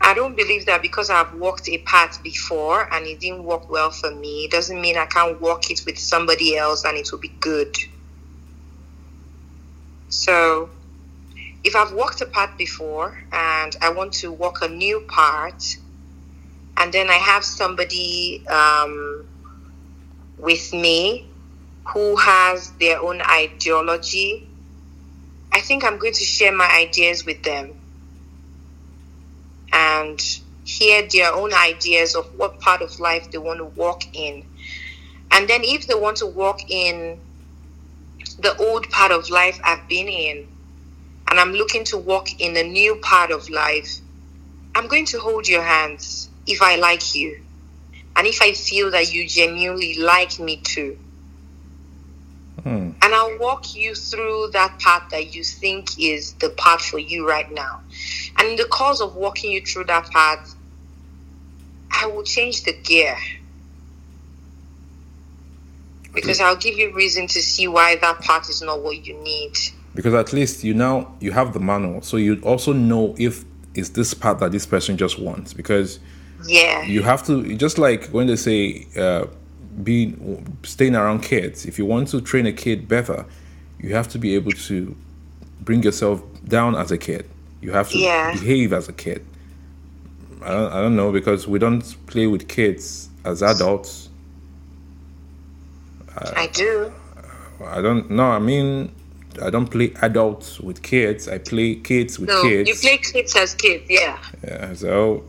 I 0.00 0.12
don't 0.12 0.36
believe 0.36 0.66
that 0.66 0.82
because 0.82 1.08
I've 1.08 1.32
walked 1.34 1.68
a 1.68 1.78
path 1.78 2.22
before 2.22 2.92
and 2.92 3.06
it 3.06 3.20
didn't 3.20 3.44
work 3.44 3.70
well 3.70 3.90
for 3.90 4.10
me, 4.10 4.44
it 4.44 4.50
doesn't 4.50 4.80
mean 4.80 4.98
I 4.98 5.06
can't 5.06 5.40
walk 5.40 5.70
it 5.70 5.82
with 5.86 5.98
somebody 5.98 6.56
else 6.56 6.84
and 6.84 6.96
it 6.96 7.10
will 7.10 7.20
be 7.20 7.32
good. 7.40 7.76
So 10.08 10.68
if 11.62 11.74
I've 11.74 11.92
walked 11.92 12.20
a 12.20 12.26
path 12.26 12.56
before 12.58 13.18
and 13.32 13.74
I 13.80 13.90
want 13.90 14.12
to 14.14 14.30
walk 14.30 14.60
a 14.60 14.68
new 14.68 15.00
part, 15.08 15.78
and 16.76 16.92
then 16.92 17.08
I 17.08 17.14
have 17.14 17.44
somebody 17.44 18.46
um, 18.48 19.26
with 20.38 20.72
me 20.72 21.26
who 21.86 22.16
has 22.16 22.70
their 22.72 23.00
own 23.00 23.20
ideology. 23.22 24.48
I 25.52 25.60
think 25.60 25.84
I'm 25.84 25.98
going 25.98 26.14
to 26.14 26.24
share 26.24 26.52
my 26.52 26.68
ideas 26.68 27.24
with 27.24 27.42
them 27.42 27.72
and 29.72 30.20
hear 30.64 31.06
their 31.08 31.32
own 31.32 31.52
ideas 31.52 32.16
of 32.16 32.26
what 32.38 32.60
part 32.60 32.82
of 32.82 32.98
life 32.98 33.30
they 33.30 33.38
want 33.38 33.58
to 33.58 33.64
walk 33.64 34.04
in. 34.16 34.44
And 35.30 35.48
then, 35.48 35.62
if 35.64 35.86
they 35.86 35.94
want 35.94 36.18
to 36.18 36.26
walk 36.26 36.70
in 36.70 37.18
the 38.38 38.56
old 38.56 38.88
part 38.90 39.12
of 39.12 39.30
life 39.30 39.60
I've 39.64 39.86
been 39.88 40.08
in, 40.08 40.48
and 41.28 41.40
I'm 41.40 41.52
looking 41.52 41.84
to 41.84 41.98
walk 41.98 42.40
in 42.40 42.56
a 42.56 42.62
new 42.62 42.96
part 42.96 43.30
of 43.30 43.48
life, 43.48 43.98
I'm 44.74 44.86
going 44.86 45.06
to 45.06 45.18
hold 45.18 45.48
your 45.48 45.62
hands 45.62 46.30
if 46.46 46.62
I 46.62 46.76
like 46.76 47.14
you. 47.14 47.40
And 48.16 48.26
if 48.26 48.40
I 48.40 48.52
feel 48.52 48.90
that 48.92 49.12
you 49.12 49.26
genuinely 49.26 49.98
like 49.98 50.38
me 50.38 50.58
too. 50.58 50.98
Hmm. 52.62 52.90
And 53.02 53.14
I'll 53.14 53.38
walk 53.38 53.74
you 53.74 53.94
through 53.94 54.50
that 54.52 54.78
path 54.78 55.10
that 55.10 55.34
you 55.34 55.44
think 55.44 55.98
is 55.98 56.32
the 56.34 56.50
path 56.50 56.82
for 56.82 56.98
you 56.98 57.28
right 57.28 57.50
now. 57.52 57.80
And 58.38 58.48
in 58.48 58.56
the 58.56 58.64
course 58.64 59.00
of 59.00 59.16
walking 59.16 59.50
you 59.50 59.60
through 59.60 59.84
that 59.84 60.10
path, 60.10 60.54
I 61.90 62.06
will 62.06 62.22
change 62.22 62.64
the 62.64 62.72
gear. 62.72 63.16
Because 66.14 66.40
I'll 66.40 66.56
give 66.56 66.78
you 66.78 66.94
reason 66.94 67.26
to 67.26 67.42
see 67.42 67.66
why 67.66 67.96
that 67.96 68.20
path 68.20 68.48
is 68.48 68.62
not 68.62 68.82
what 68.82 69.04
you 69.04 69.14
need. 69.14 69.56
Because 69.94 70.14
at 70.14 70.32
least 70.32 70.64
you 70.64 70.72
now 70.72 71.14
you 71.20 71.32
have 71.32 71.52
the 71.52 71.60
manual, 71.60 72.02
so 72.02 72.16
you 72.16 72.40
also 72.42 72.72
know 72.72 73.14
if 73.18 73.44
it's 73.74 73.90
this 73.90 74.14
path 74.14 74.38
that 74.38 74.52
this 74.52 74.64
person 74.64 74.96
just 74.96 75.18
wants. 75.18 75.52
Because 75.52 75.98
Yeah. 76.46 76.82
you 76.82 77.02
have 77.02 77.24
to 77.26 77.56
just 77.56 77.78
like 77.78 78.06
when 78.08 78.26
they 78.26 78.36
say 78.36 78.86
uh, 78.96 79.26
be 79.82 80.14
staying 80.62 80.94
around 80.94 81.22
kids 81.22 81.64
if 81.66 81.78
you 81.78 81.86
want 81.86 82.08
to 82.08 82.20
train 82.20 82.46
a 82.46 82.52
kid 82.52 82.86
better 82.88 83.24
you 83.80 83.94
have 83.94 84.08
to 84.08 84.18
be 84.18 84.34
able 84.34 84.52
to 84.52 84.94
bring 85.60 85.82
yourself 85.82 86.22
down 86.46 86.74
as 86.76 86.90
a 86.90 86.98
kid 86.98 87.28
you 87.60 87.72
have 87.72 87.88
to 87.90 87.98
Yeah. 87.98 88.32
behave 88.32 88.72
as 88.72 88.88
a 88.88 88.92
kid 88.92 89.24
I 90.42 90.48
don't, 90.50 90.72
I 90.72 90.80
don't 90.82 90.96
know 90.96 91.10
because 91.10 91.48
we 91.48 91.58
don't 91.58 91.82
play 92.06 92.26
with 92.26 92.48
kids 92.48 93.08
as 93.24 93.42
adults 93.42 94.10
I 96.36 96.46
do. 96.52 96.92
i 97.66 97.80
don't 97.80 98.10
know 98.10 98.30
i 98.30 98.38
mean 98.38 98.92
i 99.42 99.50
don't 99.50 99.66
play 99.66 99.92
adults 100.02 100.60
with 100.60 100.82
kids 100.82 101.28
i 101.28 101.38
play 101.38 101.74
kids 101.76 102.18
with 102.20 102.28
No, 102.28 102.42
kids 102.42 102.68
you 102.68 102.74
play 102.76 102.98
kids 102.98 103.34
as 103.36 103.54
kids, 103.54 103.84
yeah. 103.88 104.18
Yeah, 104.46 104.74
so 104.74 105.24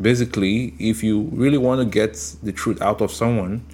basically, 0.00 0.74
if 0.78 1.02
you 1.02 1.22
really 1.32 1.58
want 1.58 1.80
to 1.80 1.84
get 1.84 2.14
the 2.42 2.52
truth 2.52 2.80
out 2.82 3.00
of 3.00 3.10
someone, 3.10 3.64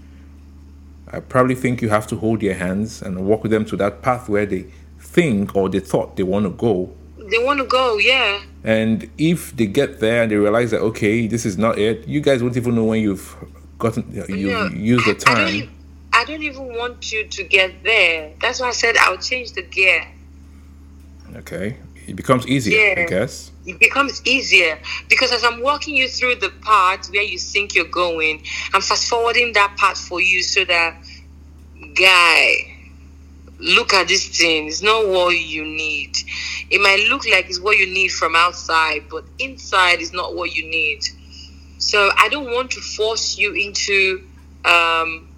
I 1.12 1.20
probably 1.20 1.54
think 1.54 1.82
you 1.82 1.88
have 1.88 2.06
to 2.08 2.16
hold 2.16 2.40
their 2.40 2.54
hands 2.54 3.02
and 3.02 3.26
walk 3.26 3.42
with 3.42 3.50
them 3.50 3.64
to 3.66 3.76
that 3.76 4.02
path 4.02 4.28
where 4.28 4.46
they 4.46 4.66
think 5.00 5.56
or 5.56 5.68
they 5.68 5.80
thought 5.80 6.16
they 6.16 6.22
want 6.22 6.44
to 6.46 6.50
go. 6.50 6.92
They 7.18 7.42
want 7.44 7.58
to 7.60 7.64
go, 7.66 7.98
yeah. 7.98 8.40
And 8.64 9.08
if 9.18 9.56
they 9.56 9.66
get 9.66 10.00
there 10.00 10.22
and 10.22 10.30
they 10.30 10.36
realize 10.36 10.70
that 10.72 10.80
okay, 10.80 11.26
this 11.26 11.46
is 11.46 11.56
not 11.58 11.78
it, 11.78 12.06
you 12.06 12.20
guys 12.20 12.42
won't 12.42 12.56
even 12.56 12.74
know 12.74 12.84
when 12.84 13.00
you've 13.02 13.34
gotten 13.78 14.04
you 14.28 14.50
No, 14.50 14.66
used 14.66 15.06
the 15.06 15.14
time. 15.14 15.36
I 15.36 15.38
don't, 15.40 15.46
time. 15.46 15.54
e- 15.54 15.70
I 16.12 16.24
don't 16.24 16.42
even 16.42 16.76
want 16.76 17.10
you 17.12 17.26
to 17.26 17.44
get 17.44 17.82
there. 17.82 18.32
That's 18.40 18.60
why 18.60 18.68
I 18.68 18.72
said 18.72 18.96
I'll 18.98 19.16
change 19.18 19.52
the 19.52 19.62
gear. 19.62 20.06
Okay, 21.36 21.76
it 22.06 22.16
becomes 22.16 22.46
easier, 22.46 22.98
I 22.98 23.04
guess. 23.04 23.50
It 23.70 23.78
becomes 23.78 24.20
easier 24.26 24.80
because 25.08 25.30
as 25.30 25.44
I'm 25.44 25.60
walking 25.62 25.94
you 25.96 26.08
through 26.08 26.36
the 26.36 26.50
part 26.60 27.06
where 27.06 27.22
you 27.22 27.38
think 27.38 27.76
you're 27.76 27.84
going, 27.84 28.42
I'm 28.74 28.80
fast 28.80 29.08
forwarding 29.08 29.52
that 29.52 29.76
part 29.76 29.96
for 29.96 30.20
you 30.20 30.42
so 30.42 30.64
that, 30.64 30.96
guy, 31.94 32.76
look 33.60 33.94
at 33.94 34.08
this 34.08 34.26
thing. 34.36 34.66
It's 34.66 34.82
not 34.82 35.06
what 35.06 35.38
you 35.38 35.64
need. 35.64 36.16
It 36.68 36.80
might 36.80 37.06
look 37.08 37.24
like 37.30 37.48
it's 37.48 37.60
what 37.60 37.78
you 37.78 37.86
need 37.86 38.08
from 38.08 38.34
outside, 38.34 39.04
but 39.08 39.22
inside 39.38 40.00
is 40.00 40.12
not 40.12 40.34
what 40.34 40.52
you 40.52 40.68
need. 40.68 41.04
So 41.78 42.10
I 42.18 42.28
don't 42.28 42.50
want 42.50 42.72
to 42.72 42.80
force 42.80 43.38
you 43.38 43.52
into 43.52 44.26
um, 44.64 45.28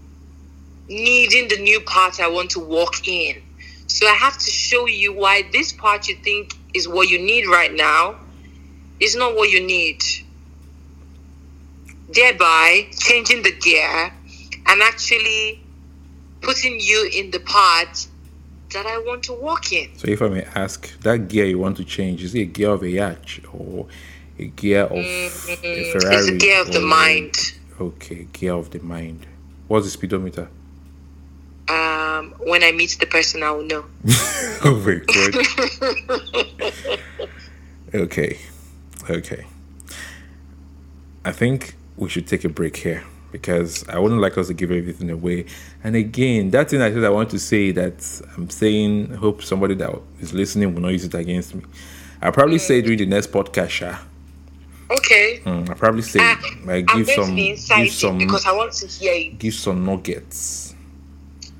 needing 0.89 1.49
the 1.49 1.59
new 1.59 1.81
part 1.81 2.19
I 2.19 2.29
want 2.29 2.53
to 2.53 2.61
walk 2.61 3.07
in. 3.07 3.43
So 3.89 4.07
I 4.07 4.15
have 4.15 4.39
to 4.39 4.51
show 4.51 4.87
you 4.87 5.13
why 5.13 5.43
this 5.53 5.71
part 5.71 6.09
you 6.09 6.17
think 6.17 6.55
is 6.73 6.89
what 6.89 7.11
you 7.11 7.19
need 7.19 7.47
right 7.47 7.75
now 7.75 8.22
is 9.03 9.17
not 9.17 9.35
what 9.35 9.51
you 9.51 9.61
need. 9.61 10.03
Thereby 12.09 12.87
changing 12.99 13.43
the 13.43 13.53
gear 13.53 14.13
and 14.67 14.83
actually 14.83 15.61
putting 16.41 16.79
you 16.79 17.11
in 17.13 17.31
the 17.31 17.41
part 17.41 18.07
that 18.73 18.87
I 18.87 18.99
want 18.99 19.25
to 19.25 19.33
walk 19.33 19.73
in. 19.73 19.97
So 19.99 20.09
if 20.09 20.23
I 20.23 20.29
may 20.29 20.45
ask, 20.55 20.99
that 21.01 21.29
gear 21.29 21.47
you 21.47 21.59
want 21.59 21.77
to 21.79 21.85
change 21.85 22.23
is 22.23 22.35
it 22.35 22.41
a 22.41 22.45
gear 22.45 22.71
of 22.71 22.83
a 22.83 22.89
yacht 22.89 23.41
or 23.53 23.87
a 24.39 24.45
gear 24.47 24.85
of 24.85 24.93
a 24.93 25.29
Ferrari? 25.29 26.17
It's 26.17 26.29
a 26.29 26.37
gear 26.37 26.61
of 26.61 26.73
the 26.73 26.81
mind. 26.81 27.35
Okay, 27.81 28.29
gear 28.33 28.55
of 28.55 28.71
the 28.71 28.81
mind. 28.81 29.27
What's 29.67 29.87
the 29.87 29.91
speedometer? 29.91 30.49
Um, 31.69 32.35
when 32.41 32.63
I 32.63 32.73
meet 32.73 32.97
the 33.01 33.07
person, 33.07 33.43
I 33.43 33.51
will 33.53 33.65
know. 33.65 33.85
oh 34.65 34.83
my 34.85 35.01
god. 35.07 36.99
okay, 37.95 38.39
okay. 39.11 39.47
I 41.25 41.33
think 41.33 41.77
we 41.97 42.09
should 42.09 42.27
take 42.27 42.45
a 42.45 42.49
break 42.49 42.77
here 42.77 43.05
because 43.31 43.89
I 43.89 43.99
wouldn't 43.99 44.21
like 44.21 44.37
us 44.37 44.49
to 44.49 44.55
give 44.55 44.71
everything 44.71 45.11
away. 45.11 45.47
And 45.83 45.97
again, 45.97 46.51
that 46.51 46.71
thing 46.71 46.83
I 46.83 46.93
said 46.93 47.05
I 47.05 47.11
want 47.11 47.31
to 47.31 47.39
say 47.39 47.71
that 47.73 48.23
I'm 48.37 48.51
saying, 48.51 49.15
hope 49.15 49.43
somebody 49.43 49.75
that 49.77 49.91
is 50.21 50.35
listening 50.35 50.75
will 50.75 50.83
not 50.83 50.89
use 50.89 51.05
it 51.05 51.15
against 51.15 51.55
me. 51.55 51.63
I'll 52.21 52.33
probably 52.33 52.59
say 52.59 52.83
during 52.83 52.99
the 52.99 53.07
next 53.07 53.33
podcast, 53.33 53.71
Sha. 53.71 53.99
Okay. 54.91 55.41
Mm, 55.45 55.69
I'll 55.71 55.75
probably 55.75 56.03
say, 56.03 56.19
like, 56.65 56.85
I'm 56.91 57.05
give 57.05 57.09
some, 57.09 57.35
give 57.35 57.59
some, 57.91 58.19
because 58.19 58.47
I 58.47 58.53
want 58.53 58.73
to 58.75 58.87
hear 58.87 59.15
you. 59.15 59.33
give 59.33 59.55
some 59.55 59.85
nuggets. 59.85 60.75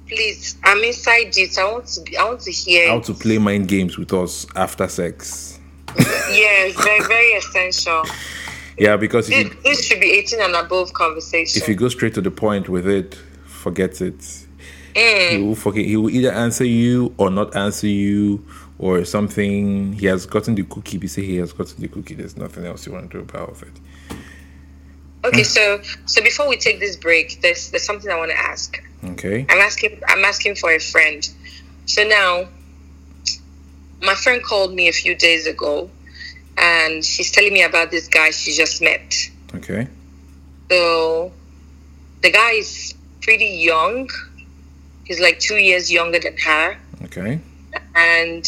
Please, 0.07 0.59
I'm 0.63 0.85
inside 0.85 1.37
it. 1.37 1.59
I 1.59 1.73
want 1.73 1.87
to. 1.87 2.17
I 2.17 2.25
want 2.25 2.41
to 2.41 2.53
hear. 2.53 2.89
How 2.89 2.99
it. 2.99 3.05
to 3.05 3.15
play 3.15 3.39
mind 3.39 3.69
games 3.69 3.97
with 3.97 4.13
us 4.13 4.47
after 4.55 4.87
sex. 4.87 5.52
Yeah, 5.99 6.65
it's 6.67 6.83
very 6.83 7.01
very 7.01 7.33
essential. 7.33 8.05
Yeah, 8.79 8.97
because 8.97 9.29
This, 9.29 9.45
you, 9.45 9.57
this 9.63 9.85
should 9.85 10.01
be 10.01 10.11
18 10.13 10.41
and 10.41 10.55
above 10.55 10.95
conversation. 10.95 11.61
if 11.61 11.69
you 11.69 11.75
go 11.75 11.89
straight 11.89 12.15
to 12.15 12.23
the 12.23 12.31
point 12.31 12.71
with 12.71 12.87
it, 12.87 13.15
forget 13.45 14.01
it. 14.01 14.19
Mm. 14.95 15.31
He 15.31 15.43
will 15.43 15.55
forget. 15.55 15.85
He 15.85 15.97
will 15.97 16.11
either 16.11 16.33
answer 16.33 16.65
you 16.65 17.15
or 17.19 17.31
not 17.31 17.55
answer 17.55 17.87
you, 17.87 18.45
or 18.83 19.05
something. 19.05 19.93
He 19.95 20.07
has 20.07 20.27
gotten 20.27 20.57
the 20.57 20.65
cookie. 20.65 20.99
We 20.99 21.07
say 21.07 21.25
he 21.25 21.37
has 21.37 21.53
gotten 21.53 21.81
the 21.81 21.89
cookie. 21.89 22.15
There's 22.15 22.37
nothing 22.37 22.67
else 22.67 22.85
you 22.85 22.93
want 22.93 23.11
to 23.13 23.19
do 23.19 23.23
about 23.23 23.63
it. 23.63 24.17
okay, 25.25 25.45
so 25.45 25.81
so 26.05 26.23
before 26.23 26.49
we 26.49 26.57
take 26.57 26.81
this 26.81 26.97
break, 26.97 27.41
there's 27.41 27.71
there's 27.71 27.85
something 27.85 28.11
I 28.11 28.19
want 28.19 28.33
to 28.33 28.39
ask. 28.39 28.83
Okay. 29.05 29.47
I'm 29.49 29.61
asking 29.61 30.01
I'm 30.09 30.25
asking 30.25 30.57
for 30.57 30.73
a 30.73 30.81
friend. 30.81 31.27
So 31.87 32.03
now 32.05 32.49
my 34.03 34.15
friend 34.15 34.43
called 34.43 34.75
me 34.75 34.89
a 34.89 34.93
few 34.93 35.15
days 35.15 35.47
ago 35.47 35.89
and 36.59 37.05
she's 37.05 37.31
telling 37.31 37.53
me 37.53 37.63
about 37.63 37.91
this 37.91 38.09
guy 38.09 38.31
she 38.31 38.53
just 38.53 38.83
met. 38.83 39.15
Okay. 39.55 39.87
So 40.71 41.33
the 42.23 42.31
guy 42.31 42.53
is 42.53 42.95
pretty 43.21 43.47
young. 43.47 44.09
He's 45.05 45.21
like 45.21 45.39
two 45.39 45.57
years 45.57 45.91
younger 45.91 46.19
than 46.19 46.37
her. 46.39 46.77
Okay. 47.05 47.41
and 47.95 48.45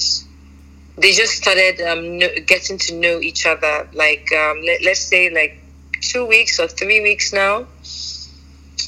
they 0.97 1.13
just 1.13 1.33
started 1.33 1.81
um, 1.81 2.19
getting 2.47 2.79
to 2.79 2.95
know 2.95 3.19
each 3.21 3.47
other 3.47 3.89
like 3.95 4.29
um, 4.33 4.61
let, 4.65 4.83
let's 4.83 5.01
say 5.01 5.29
like 5.31 5.61
two 6.01 6.25
weeks 6.25 6.61
or 6.61 6.69
three 6.69 7.01
weeks 7.01 7.33
now 7.33 7.67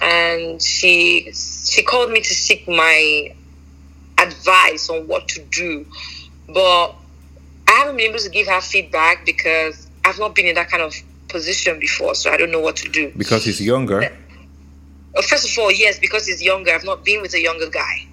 and 0.03 0.63
she 0.63 1.33
she 1.33 1.83
called 1.83 2.11
me 2.11 2.21
to 2.21 2.35
seek 2.35 2.69
my 2.69 3.35
advice 4.19 4.89
on 4.89 5.07
what 5.09 5.27
to 5.29 5.43
do 5.45 5.85
but 6.49 6.95
i 7.69 7.73
haven't 7.73 7.97
been 7.97 8.11
able 8.11 8.19
to 8.19 8.31
give 8.31 8.47
her 8.47 8.61
feedback 8.61 9.25
because 9.27 9.89
i've 10.05 10.19
not 10.19 10.35
been 10.35 10.47
in 10.47 10.55
that 10.55 10.69
kind 10.71 10.83
of 10.83 10.95
position 11.29 11.79
before 11.81 12.15
so 12.15 12.31
i 12.31 12.37
don't 12.37 12.51
know 12.53 12.61
what 12.61 12.77
to 12.77 12.89
do 12.89 13.13
Because 13.17 13.45
he's 13.45 13.61
younger. 13.61 14.03
Uh, 14.05 15.23
first 15.23 15.51
of 15.51 15.59
all 15.63 15.73
yes 15.73 15.99
because 15.99 16.27
he's 16.27 16.43
younger 16.43 16.71
i've 16.73 16.85
not 16.85 17.05
been 17.05 17.21
with 17.23 17.35
a 17.35 17.41
younger 17.41 17.69
guy 17.69 18.07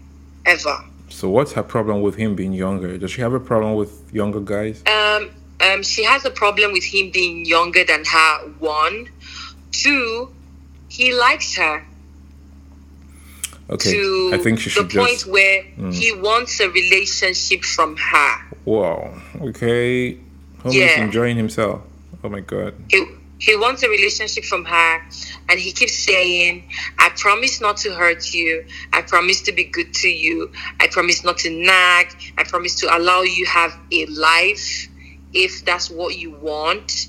ever 0.46 0.78
So 1.10 1.30
what's 1.30 1.54
her 1.54 1.64
problem 1.64 2.02
with 2.02 2.16
him 2.16 2.34
being 2.36 2.54
younger? 2.54 2.98
Does 2.98 3.12
she 3.12 3.22
have 3.22 3.34
a 3.34 3.40
problem 3.40 3.76
with 3.76 3.92
younger 4.12 4.42
guys? 4.42 4.82
Um, 4.88 5.30
um, 5.62 5.84
she 5.84 6.04
has 6.04 6.26
a 6.26 6.32
problem 6.32 6.72
with 6.74 6.84
him 6.84 7.12
being 7.12 7.46
younger 7.46 7.84
than 7.86 8.04
her. 8.04 8.32
One, 8.60 8.96
two, 9.72 10.34
he 10.90 11.14
likes 11.14 11.56
her 11.56 11.86
Okay. 13.70 13.92
to 13.94 14.32
I 14.34 14.38
think 14.38 14.60
she 14.60 14.66
the 14.70 14.74
should 14.76 14.90
point 14.92 15.10
just. 15.12 15.28
Mm. 15.28 15.32
where 15.32 15.64
he 15.92 16.12
wants 16.14 16.60
a 16.60 16.70
relationship 16.70 17.64
from 17.64 17.96
her. 17.98 18.36
Wow. 18.66 19.14
Okay. 19.42 20.18
Homie 20.60 20.68
is 20.70 20.76
Yeah. 20.76 21.04
enjoying 21.04 21.38
himself. 21.38 21.82
Oh 22.24 22.30
my 22.30 22.42
god. 22.42 22.74
He, 22.90 23.06
he 23.40 23.56
wants 23.58 23.84
a 23.84 23.90
relationship 23.90 24.44
from 24.46 24.64
her 24.66 25.02
and 25.50 25.60
he 25.60 25.74
keeps 25.74 25.94
saying 25.94 26.64
i 27.00 27.10
promise 27.18 27.60
not 27.60 27.76
to 27.76 27.94
hurt 27.94 28.34
you 28.34 28.64
i 28.94 29.02
promise 29.02 29.42
to 29.42 29.52
be 29.52 29.66
good 29.66 29.94
to 29.94 30.08
you 30.08 30.50
i 30.80 30.88
promise 30.88 31.26
not 31.26 31.38
to 31.40 31.50
nag 31.50 32.08
i 32.38 32.44
promise 32.46 32.76
to 32.76 32.96
allow 32.98 33.22
you 33.22 33.46
have 33.46 33.78
a 33.92 34.06
life 34.06 34.88
if 35.34 35.66
that's 35.66 35.90
what 35.90 36.18
you 36.18 36.32
want 36.32 37.08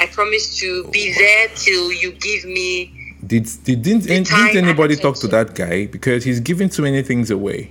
i 0.00 0.04
promise 0.06 0.58
to 0.58 0.84
be 0.90 1.14
there 1.14 1.48
till 1.54 1.90
you 1.90 2.12
give 2.12 2.44
me 2.44 3.01
did, 3.32 3.64
did 3.64 3.82
didn't, 3.82 4.04
didn't 4.06 4.56
anybody 4.56 4.96
talk 4.96 5.16
to 5.16 5.28
that 5.28 5.54
guy 5.54 5.86
because 5.86 6.24
he's 6.24 6.40
giving 6.40 6.68
too 6.68 6.82
many 6.82 7.02
things 7.02 7.30
away 7.30 7.70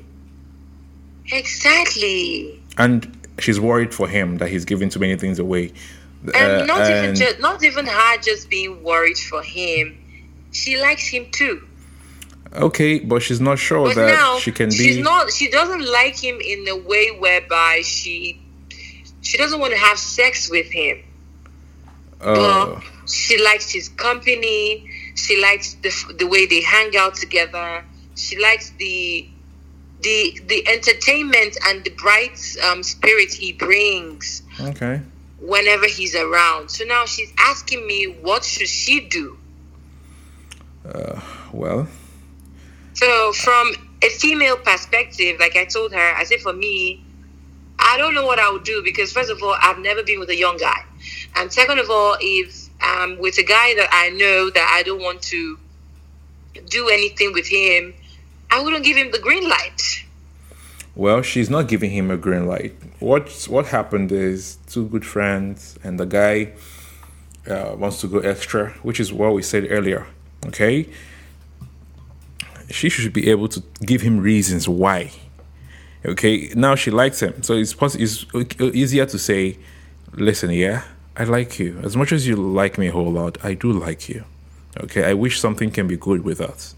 exactly 1.31 2.61
and 2.77 3.17
she's 3.39 3.59
worried 3.59 3.93
for 3.93 4.07
him 4.07 4.37
that 4.37 4.49
he's 4.49 4.65
giving 4.65 4.89
too 4.89 4.99
many 4.99 5.15
things 5.15 5.39
away 5.39 5.71
and 6.33 6.35
uh, 6.35 6.65
not 6.65 6.81
and 6.81 7.03
even 7.03 7.15
just, 7.15 7.39
not 7.39 7.63
even 7.63 7.85
her 7.85 8.17
just 8.17 8.49
being 8.49 8.83
worried 8.83 9.17
for 9.17 9.41
him. 9.41 9.97
She 10.51 10.79
likes 10.79 11.07
him 11.07 11.29
too. 11.31 11.67
Okay, 12.53 12.99
but 12.99 13.21
she's 13.21 13.39
not 13.39 13.57
sure 13.57 13.87
but 13.87 13.95
that 13.95 14.39
she 14.41 14.51
can 14.51 14.69
be. 14.69 14.75
She's 14.75 14.97
not. 14.97 15.31
She 15.31 15.49
doesn't 15.49 15.85
like 15.91 16.21
him 16.21 16.39
in 16.41 16.67
a 16.67 16.75
way 16.75 17.09
whereby 17.17 17.81
she 17.83 18.41
she 19.21 19.37
doesn't 19.37 19.59
want 19.59 19.73
to 19.73 19.79
have 19.79 19.97
sex 19.97 20.49
with 20.49 20.69
him. 20.71 21.01
Oh. 22.19 22.75
But 22.75 23.09
she 23.09 23.43
likes 23.43 23.71
his 23.71 23.89
company. 23.89 24.89
She 25.21 25.41
likes 25.41 25.75
the 25.75 25.91
the 26.17 26.27
way 26.27 26.45
they 26.45 26.61
hang 26.61 26.95
out 26.97 27.15
together. 27.15 27.83
She 28.15 28.39
likes 28.39 28.71
the 28.71 29.27
the 30.01 30.39
the 30.47 30.67
entertainment 30.67 31.57
and 31.67 31.83
the 31.83 31.91
bright 31.91 32.39
um, 32.63 32.83
spirit 32.83 33.31
he 33.33 33.53
brings. 33.53 34.41
Okay 34.59 35.01
whenever 35.41 35.87
he's 35.87 36.15
around. 36.15 36.69
So 36.69 36.85
now 36.85 37.05
she's 37.05 37.33
asking 37.37 37.85
me, 37.85 38.05
what 38.21 38.45
should 38.45 38.67
she 38.67 39.01
do? 39.01 39.37
Uh, 40.85 41.19
well. 41.51 41.87
So 42.93 43.33
from 43.33 43.71
a 44.01 44.09
female 44.09 44.57
perspective, 44.57 45.37
like 45.39 45.55
I 45.55 45.65
told 45.65 45.93
her, 45.93 46.15
I 46.15 46.23
said 46.23 46.41
for 46.41 46.53
me, 46.53 47.03
I 47.79 47.97
don't 47.97 48.13
know 48.13 48.25
what 48.25 48.39
I 48.39 48.51
would 48.51 48.63
do 48.63 48.81
because 48.83 49.11
first 49.11 49.31
of 49.31 49.41
all, 49.41 49.55
I've 49.59 49.79
never 49.79 50.03
been 50.03 50.19
with 50.19 50.29
a 50.29 50.35
young 50.35 50.57
guy, 50.57 50.85
and 51.35 51.51
second 51.51 51.79
of 51.79 51.89
all, 51.89 52.15
if 52.19 52.60
I'm 52.81 53.17
with 53.19 53.37
a 53.37 53.43
guy 53.43 53.73
that 53.75 53.89
I 53.91 54.09
know 54.09 54.49
that 54.49 54.73
I 54.77 54.83
don't 54.83 55.01
want 55.01 55.21
to 55.23 55.57
do 56.67 56.89
anything 56.89 57.33
with 57.33 57.47
him, 57.47 57.93
I 58.49 58.61
wouldn't 58.61 58.83
give 58.83 58.97
him 58.97 59.11
the 59.11 59.19
green 59.19 59.47
light. 59.47 59.81
Well, 60.95 61.21
she's 61.21 61.49
not 61.49 61.69
giving 61.69 61.91
him 61.91 62.11
a 62.11 62.17
green 62.17 62.45
light 62.45 62.75
what 63.01 63.47
what 63.49 63.65
happened 63.65 64.11
is 64.11 64.57
two 64.67 64.87
good 64.87 65.05
friends 65.05 65.77
and 65.83 65.99
the 65.99 66.05
guy 66.05 66.53
uh, 67.49 67.75
wants 67.75 67.99
to 68.01 68.07
go 68.07 68.19
extra, 68.19 68.69
which 68.83 68.99
is 68.99 69.11
what 69.11 69.33
we 69.33 69.41
said 69.41 69.67
earlier. 69.69 70.05
Okay, 70.45 70.87
she 72.69 72.89
should 72.89 73.11
be 73.11 73.29
able 73.29 73.47
to 73.49 73.61
give 73.83 74.01
him 74.01 74.19
reasons 74.19 74.69
why. 74.69 75.11
Okay, 76.05 76.51
now 76.55 76.75
she 76.75 76.91
likes 76.91 77.21
him, 77.21 77.41
so 77.43 77.53
it's 77.55 77.73
possible. 77.73 78.03
It's 78.03 78.25
easier 78.61 79.05
to 79.07 79.17
say, 79.17 79.57
"Listen, 80.13 80.51
yeah, 80.51 80.83
I 81.17 81.25
like 81.25 81.59
you 81.59 81.79
as 81.83 81.95
much 81.97 82.11
as 82.11 82.27
you 82.27 82.35
like 82.35 82.77
me 82.77 82.87
a 82.87 82.91
whole 82.91 83.11
lot. 83.11 83.37
I 83.43 83.53
do 83.53 83.71
like 83.71 84.09
you. 84.09 84.23
Okay, 84.79 85.03
I 85.03 85.13
wish 85.13 85.39
something 85.39 85.69
can 85.69 85.87
be 85.87 85.97
good 85.97 86.23
with 86.23 86.39
us, 86.39 86.75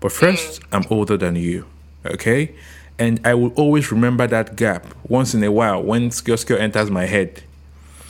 but 0.00 0.12
first, 0.12 0.62
mm. 0.62 0.66
I'm 0.72 0.84
older 0.90 1.16
than 1.16 1.36
you. 1.36 1.66
Okay." 2.06 2.54
and 2.98 3.20
I 3.24 3.34
will 3.34 3.52
always 3.54 3.90
remember 3.90 4.26
that 4.26 4.56
gap 4.56 4.86
once 5.08 5.34
in 5.34 5.42
a 5.42 5.50
while 5.50 5.82
when 5.82 6.10
Skioskio 6.10 6.58
enters 6.58 6.90
my 6.90 7.06
head. 7.06 7.42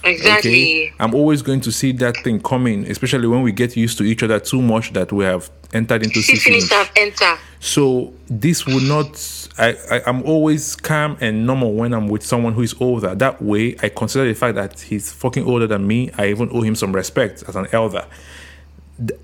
Exactly. 0.03 0.89
Okay? 0.89 0.93
I'm 1.01 1.15
always 1.15 1.41
going 1.41 1.61
to 1.63 1.73
see 1.73 1.93
that 1.93 2.17
thing 2.19 2.41
coming, 2.41 2.85
especially 2.91 3.27
when 3.27 3.43
we 3.43 3.53
get 3.53 3.77
used 3.77 3.97
to 3.99 4.05
each 4.05 4.23
other 4.23 4.39
too 4.39 4.61
much 4.61 4.93
that 4.93 5.13
we 5.13 5.25
have 5.25 5.51
entered 5.75 6.03
into 6.03 6.23
syphilis. 6.23 6.71
have 6.71 6.91
entered. 6.97 7.39
So 7.61 8.13
this 8.29 8.67
will 8.67 8.81
not. 8.81 9.49
I, 9.59 9.77
I 9.91 10.03
I'm 10.07 10.23
always 10.23 10.77
calm 10.77 11.17
and 11.21 11.47
normal 11.47 11.73
when 11.75 11.93
I'm 11.93 12.09
with 12.09 12.25
someone 12.25 12.55
who 12.55 12.63
is 12.63 12.75
older. 12.81 13.15
That 13.15 13.43
way, 13.43 13.77
I 13.83 13.89
consider 13.89 14.27
the 14.27 14.35
fact 14.35 14.55
that 14.57 14.81
he's 14.81 15.13
fucking 15.13 15.45
older 15.45 15.67
than 15.67 15.87
me. 15.87 16.11
I 16.17 16.29
even 16.29 16.51
owe 16.53 16.63
him 16.63 16.75
some 16.75 16.95
respect 16.95 17.45
as 17.47 17.57
an 17.57 17.67
elder 17.73 18.07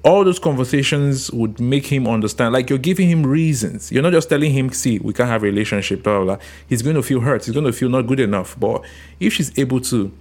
all 0.03 0.25
those 0.25 0.39
conversations 0.39 1.31
would 1.31 1.61
make 1.61 1.87
him 1.87 2.09
understand 2.09 2.53
like 2.53 2.69
you're 2.69 2.79
giving 2.79 3.09
him 3.09 3.25
reasons 3.25 3.93
you're 3.93 4.03
not 4.03 4.13
just 4.13 4.29
telling 4.29 4.53
him 4.53 4.71
see 4.73 4.99
we 4.99 5.13
can't 5.13 5.29
have 5.29 5.43
a 5.43 5.47
relationship 5.47 6.03
blah 6.03 6.17
blah, 6.17 6.37
blah. 6.37 6.45
he's 6.67 6.83
going 6.83 6.97
to 6.97 7.03
feel 7.03 7.21
hurt 7.21 7.45
he's 7.45 7.55
going 7.55 7.65
to 7.65 7.73
feel 7.73 7.89
not 7.89 8.03
good 8.03 8.19
enough 8.19 8.59
but 8.59 8.83
if 9.21 9.33
she's 9.33 9.57
able 9.57 9.81
to 9.81 10.13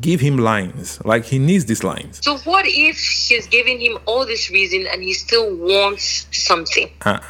give 0.00 0.20
him 0.20 0.38
lines 0.38 1.04
like 1.04 1.24
he 1.24 1.38
needs 1.38 1.66
these 1.66 1.84
lines 1.84 2.20
so 2.22 2.36
what 2.38 2.64
if 2.66 2.96
she's 2.96 3.46
giving 3.46 3.80
him 3.80 3.98
all 4.06 4.24
this 4.24 4.50
reason 4.50 4.86
and 4.86 5.02
he 5.02 5.12
still 5.12 5.54
wants 5.56 6.26
something 6.32 6.90
uh, 7.02 7.20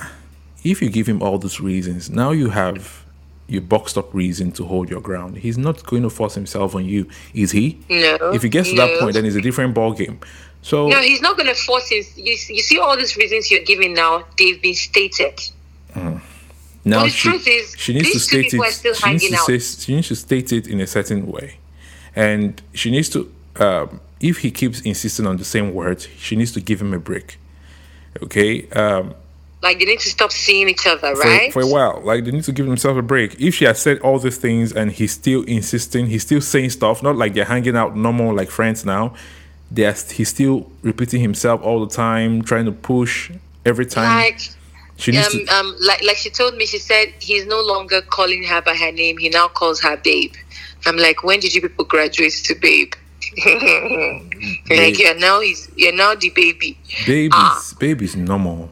if 0.65 0.81
you 0.83 0.89
give 0.91 1.07
him 1.09 1.23
all 1.23 1.39
those 1.39 1.61
reasons 1.61 2.11
now 2.11 2.31
you 2.31 2.51
have 2.51 3.05
your 3.49 3.63
boxed 3.63 3.99
up 3.99 4.13
reason 4.15 4.53
to 4.53 4.65
hold 4.65 4.89
your 4.89 5.01
ground 5.01 5.39
he's 5.39 5.59
not 5.59 5.85
going 5.87 6.03
to 6.03 6.11
force 6.11 6.35
himself 6.35 6.75
on 6.75 6.85
you 6.85 7.09
is 7.35 7.51
he 7.51 7.79
no 7.89 8.17
if 8.33 8.43
he 8.43 8.49
gets 8.49 8.69
to 8.69 8.77
no. 8.77 8.87
that 8.87 9.01
point 9.01 9.15
then 9.15 9.25
it's 9.25 9.37
a 9.37 9.41
different 9.41 9.75
ball 9.75 9.93
game 9.93 10.21
so 10.63 10.89
no, 10.89 11.01
he's 11.01 11.23
not 11.23 11.37
going 11.37 11.49
to 11.49 11.55
force 11.55 11.89
his. 11.89 12.17
You, 12.17 12.33
you 12.33 12.63
see, 12.63 12.79
all 12.79 12.97
these 12.97 13.17
reasons 13.17 13.51
you're 13.51 13.65
giving 13.65 13.95
now, 13.95 14.25
they've 14.39 14.61
been 14.61 14.75
stated. 14.75 15.41
Mm. 15.95 16.21
Now 16.85 17.05
the 17.05 17.11
she, 17.11 17.29
truth 17.29 17.47
is, 17.47 17.75
she 17.77 17.93
needs 17.95 18.13
to 18.13 18.21
state 18.21 18.53
it. 18.53 18.97
She 18.97 19.11
needs 19.11 19.29
to, 19.29 19.59
say, 19.59 19.59
she 19.59 19.95
needs 19.95 20.09
to 20.09 20.17
state 20.17 20.53
it 20.53 20.67
in 20.67 20.81
a 20.81 20.87
certain 20.87 21.27
way, 21.27 21.59
and 22.15 22.61
she 22.73 22.91
needs 22.91 23.09
to. 23.11 23.33
Um, 23.57 24.01
if 24.21 24.39
he 24.39 24.51
keeps 24.51 24.81
insisting 24.83 25.27
on 25.27 25.39
the 25.39 25.45
same 25.45 25.75
words, 25.75 26.09
she 26.19 26.37
needs 26.37 26.53
to 26.53 26.61
give 26.61 26.81
him 26.81 26.93
a 26.93 26.99
break. 26.99 27.39
Okay. 28.23 28.69
Um, 28.71 29.15
like 29.63 29.79
they 29.79 29.85
need 29.85 30.01
to 30.01 30.09
stop 30.09 30.33
seeing 30.33 30.69
each 30.69 30.87
other, 30.87 31.13
right? 31.15 31.53
For, 31.53 31.63
for 31.63 31.69
a 31.69 31.71
while, 31.71 32.01
like 32.03 32.25
they 32.25 32.31
need 32.31 32.45
to 32.45 32.53
give 32.53 32.67
themselves 32.67 32.99
a 32.99 33.03
break. 33.03 33.41
If 33.41 33.57
she 33.57 33.67
has 33.67 33.81
said 33.81 33.99
all 34.01 34.19
these 34.19 34.39
things 34.39 34.73
and 34.73 34.91
he's 34.91 35.13
still 35.13 35.43
insisting, 35.43 36.07
he's 36.07 36.23
still 36.23 36.41
saying 36.41 36.71
stuff, 36.71 37.03
not 37.03 37.17
like 37.17 37.35
they're 37.35 37.45
hanging 37.45 37.77
out 37.77 37.97
normal 37.97 38.35
like 38.35 38.51
friends 38.51 38.85
now 38.85 39.15
there's 39.71 40.11
he's 40.11 40.29
still 40.29 40.71
repeating 40.83 41.21
himself 41.21 41.63
all 41.63 41.85
the 41.85 41.95
time, 41.95 42.43
trying 42.43 42.65
to 42.65 42.73
push 42.73 43.31
every 43.65 43.87
time. 43.87 44.17
Like, 44.17 44.41
she 44.97 45.13
needs 45.13 45.33
um, 45.35 45.47
to, 45.47 45.55
um, 45.55 45.77
like 45.81 46.03
like 46.05 46.17
she 46.17 46.31
told 46.31 46.57
me, 46.57 46.67
she 46.67 46.79
said 46.79 47.15
he's 47.21 47.47
no 47.47 47.63
longer 47.63 48.03
calling 48.03 48.43
her 48.45 48.61
by 48.61 48.75
her 48.75 48.93
name. 48.93 49.19
He 49.19 49.29
now 49.29 49.49
calls 49.49 49.81
her 49.81 49.97
babe. 49.97 50.35
I'm 50.87 50.97
like, 50.97 51.23
when 51.23 51.41
did 51.41 51.55
you 51.55 51.61
people 51.61 51.85
graduate 51.85 52.33
to 52.45 52.55
babe? 52.55 52.95
like 54.71 54.99
you're 54.99 55.19
now 55.19 55.41
he's 55.41 55.71
you're 55.77 55.95
now 55.95 56.15
the 56.15 56.31
baby. 56.31 56.79
Baby's 57.07 57.31
ah. 57.35 57.75
baby's 57.79 58.17
normal. 58.17 58.71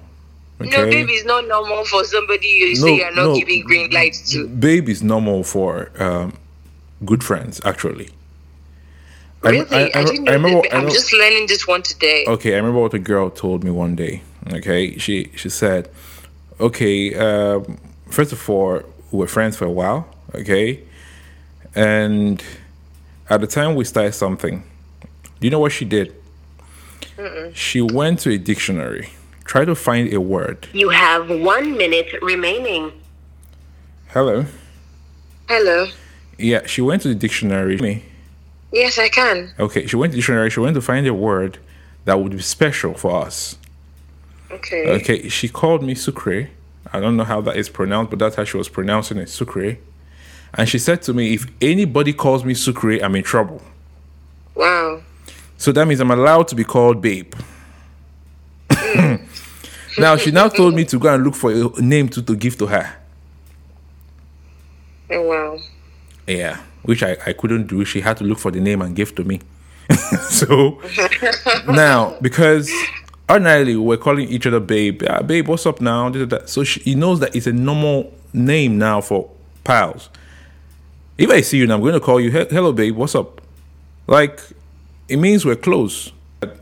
Okay? 0.60 0.70
No, 0.70 0.84
baby 0.86 1.12
is 1.12 1.24
not 1.24 1.46
normal 1.46 1.84
for 1.84 2.02
somebody 2.04 2.48
you 2.48 2.68
no, 2.68 2.74
say 2.74 2.96
you're 2.96 3.14
not 3.14 3.26
no, 3.26 3.36
giving 3.36 3.62
green 3.62 3.90
lights 3.90 4.32
to. 4.32 4.48
Baby 4.48 4.90
is 4.90 5.02
normal 5.02 5.44
for 5.44 5.92
um, 6.02 6.36
good 7.04 7.22
friends, 7.22 7.60
actually. 7.64 8.10
Really? 9.42 9.66
I, 9.70 9.82
I, 9.84 9.90
I, 9.94 10.04
I 10.26 10.32
remember. 10.32 10.62
I'm 10.72 10.84
know, 10.84 10.90
just 10.90 11.12
learning 11.12 11.46
this 11.46 11.68
one 11.68 11.82
today. 11.82 12.24
Okay, 12.26 12.54
I 12.54 12.56
remember 12.56 12.80
what 12.80 12.94
a 12.94 12.98
girl 12.98 13.30
told 13.30 13.62
me 13.62 13.70
one 13.70 13.94
day. 13.94 14.22
Okay, 14.52 14.98
she 14.98 15.30
she 15.36 15.48
said, 15.48 15.88
"Okay, 16.58 17.14
um, 17.14 17.78
first 18.10 18.32
of 18.32 18.50
all, 18.50 18.82
we 19.12 19.18
were 19.18 19.28
friends 19.28 19.56
for 19.56 19.66
a 19.66 19.70
while. 19.70 20.08
Okay, 20.34 20.82
and 21.74 22.42
at 23.30 23.40
the 23.40 23.46
time 23.46 23.74
we 23.74 23.84
started 23.84 24.12
something. 24.12 24.62
Do 25.40 25.46
you 25.46 25.50
know 25.50 25.58
what 25.58 25.72
she 25.72 25.84
did? 25.84 26.14
Mm-mm. 27.16 27.54
She 27.54 27.80
went 27.80 28.20
to 28.20 28.30
a 28.30 28.38
dictionary, 28.38 29.10
tried 29.44 29.66
to 29.66 29.74
find 29.74 30.12
a 30.12 30.20
word. 30.20 30.68
You 30.72 30.90
have 30.90 31.28
one 31.28 31.76
minute 31.76 32.14
remaining. 32.22 32.92
Hello. 34.08 34.46
Hello. 35.48 35.88
Yeah, 36.38 36.66
she 36.66 36.80
went 36.80 37.02
to 37.02 37.08
the 37.08 37.14
dictionary 37.14 38.04
Yes, 38.70 38.98
I 38.98 39.08
can. 39.08 39.52
Okay, 39.58 39.86
she 39.86 39.96
went 39.96 40.12
to 40.12 40.16
dictionary. 40.16 40.50
She 40.50 40.60
went 40.60 40.74
to 40.74 40.82
find 40.82 41.06
a 41.06 41.14
word 41.14 41.58
that 42.04 42.20
would 42.20 42.32
be 42.32 42.40
special 42.40 42.94
for 42.94 43.24
us. 43.24 43.56
Okay. 44.50 44.88
Okay, 44.88 45.28
she 45.28 45.48
called 45.48 45.82
me 45.82 45.94
Sucre. 45.94 46.50
I 46.92 47.00
don't 47.00 47.16
know 47.16 47.24
how 47.24 47.40
that 47.42 47.56
is 47.56 47.68
pronounced, 47.68 48.10
but 48.10 48.18
that's 48.18 48.36
how 48.36 48.44
she 48.44 48.56
was 48.56 48.68
pronouncing 48.68 49.18
it, 49.18 49.28
Sucre. 49.28 49.78
And 50.58 50.68
she 50.68 50.78
said 50.78 51.00
to 51.02 51.14
me, 51.14 51.32
if 51.32 51.46
anybody 51.62 52.12
calls 52.12 52.44
me 52.44 52.52
Sucre, 52.52 53.02
I'm 53.02 53.16
in 53.16 53.22
trouble. 53.22 53.62
Wow. 54.54 55.00
So 55.56 55.72
that 55.72 55.86
means 55.88 56.00
I'm 56.00 56.10
allowed 56.10 56.48
to 56.48 56.54
be 56.54 56.64
called 56.64 57.00
Babe. 57.00 57.32
Now, 59.98 60.16
she 60.16 60.30
now 60.30 60.46
told 60.46 60.74
me 60.76 60.84
to 60.84 60.98
go 60.98 61.12
and 61.12 61.24
look 61.24 61.34
for 61.34 61.50
a 61.50 61.82
name 61.82 62.08
to, 62.10 62.22
to 62.22 62.36
give 62.36 62.56
to 62.58 62.66
her. 62.66 62.94
Oh, 65.10 65.22
wow. 65.22 65.58
Yeah 66.24 66.60
which 66.88 67.02
I, 67.02 67.18
I 67.26 67.34
couldn't 67.34 67.66
do. 67.66 67.84
She 67.84 68.00
had 68.00 68.16
to 68.16 68.24
look 68.24 68.38
for 68.38 68.50
the 68.50 68.60
name 68.60 68.80
and 68.80 68.96
give 68.96 69.14
to 69.16 69.24
me. 69.24 69.40
so 70.30 70.80
now, 71.68 72.16
because 72.22 72.72
ordinarily 73.28 73.76
we're 73.76 73.98
calling 73.98 74.26
each 74.28 74.46
other 74.46 74.58
babe, 74.58 75.02
ah, 75.06 75.20
babe, 75.20 75.48
what's 75.48 75.66
up 75.66 75.82
now? 75.82 76.10
So 76.46 76.64
she, 76.64 76.80
he 76.80 76.94
knows 76.94 77.20
that 77.20 77.36
it's 77.36 77.46
a 77.46 77.52
normal 77.52 78.10
name 78.32 78.78
now 78.78 79.02
for 79.02 79.30
pals. 79.64 80.08
If 81.18 81.30
I 81.30 81.40
see 81.40 81.56
you 81.58 81.64
and 81.64 81.72
I'm 81.72 81.80
going 81.80 81.94
to 81.94 82.00
call 82.00 82.20
you, 82.20 82.30
hello, 82.30 82.72
babe, 82.72 82.94
what's 82.94 83.16
up? 83.16 83.40
Like, 84.06 84.40
it 85.08 85.16
means 85.16 85.44
we're 85.44 85.56
close. 85.56 86.12
But 86.38 86.56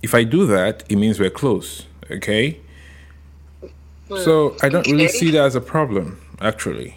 if 0.00 0.14
I 0.14 0.22
do 0.22 0.46
that, 0.46 0.84
it 0.88 0.96
means 0.96 1.18
we're 1.18 1.28
close. 1.28 1.84
Okay. 2.08 2.60
Hmm. 4.08 4.16
So 4.16 4.56
I 4.62 4.68
don't 4.68 4.86
really 4.86 5.08
see 5.08 5.32
that 5.32 5.44
as 5.44 5.56
a 5.56 5.60
problem, 5.60 6.20
actually. 6.40 6.96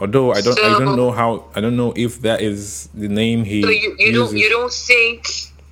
Although 0.00 0.32
I 0.32 0.40
don't, 0.40 0.58
I 0.58 0.78
don't 0.80 0.96
know 0.96 1.12
how, 1.12 1.44
I 1.54 1.60
don't 1.60 1.76
know 1.76 1.92
if 1.96 2.20
that 2.22 2.42
is 2.42 2.88
the 2.92 3.08
name 3.08 3.44
he 3.44 3.62
So 3.62 3.68
you, 3.68 3.94
you 3.98 4.06
uses. 4.08 4.30
don't 4.30 4.36
you 4.36 4.48
don't 4.50 4.72
think 4.72 5.28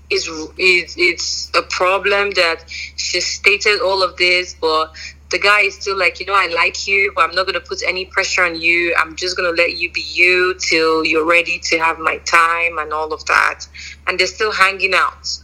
is 0.08 0.28
is 0.56 0.94
it's 0.96 1.50
a 1.54 1.62
problem 1.62 2.30
that 2.32 2.64
she 2.68 3.20
stated 3.20 3.80
all 3.80 4.02
of 4.02 4.16
this, 4.16 4.54
but 4.54 4.94
the 5.33 5.38
guy 5.38 5.62
is 5.62 5.75
still 5.75 5.99
like, 5.99 6.21
you 6.21 6.27
know, 6.27 6.35
I 6.35 6.47
like 6.49 6.87
you, 6.87 7.11
but 7.14 7.29
I'm 7.29 7.35
not 7.35 7.47
gonna 7.47 7.61
put 7.61 7.83
any 7.83 8.05
pressure 8.05 8.45
on 8.45 8.61
you. 8.61 8.95
I'm 8.97 9.16
just 9.16 9.37
gonna 9.37 9.51
let 9.51 9.77
you 9.79 9.90
be 9.90 10.03
you 10.03 10.55
till 10.55 11.05
you're 11.05 11.25
ready 11.25 11.59
to 11.59 11.79
have 11.79 11.99
my 11.99 12.18
time 12.18 12.79
and 12.79 12.92
all 12.92 13.12
of 13.12 13.25
that. 13.25 13.66
And 14.07 14.21
they're 14.21 14.27
still 14.27 14.53
hanging 14.53 14.95
out. 14.95 15.40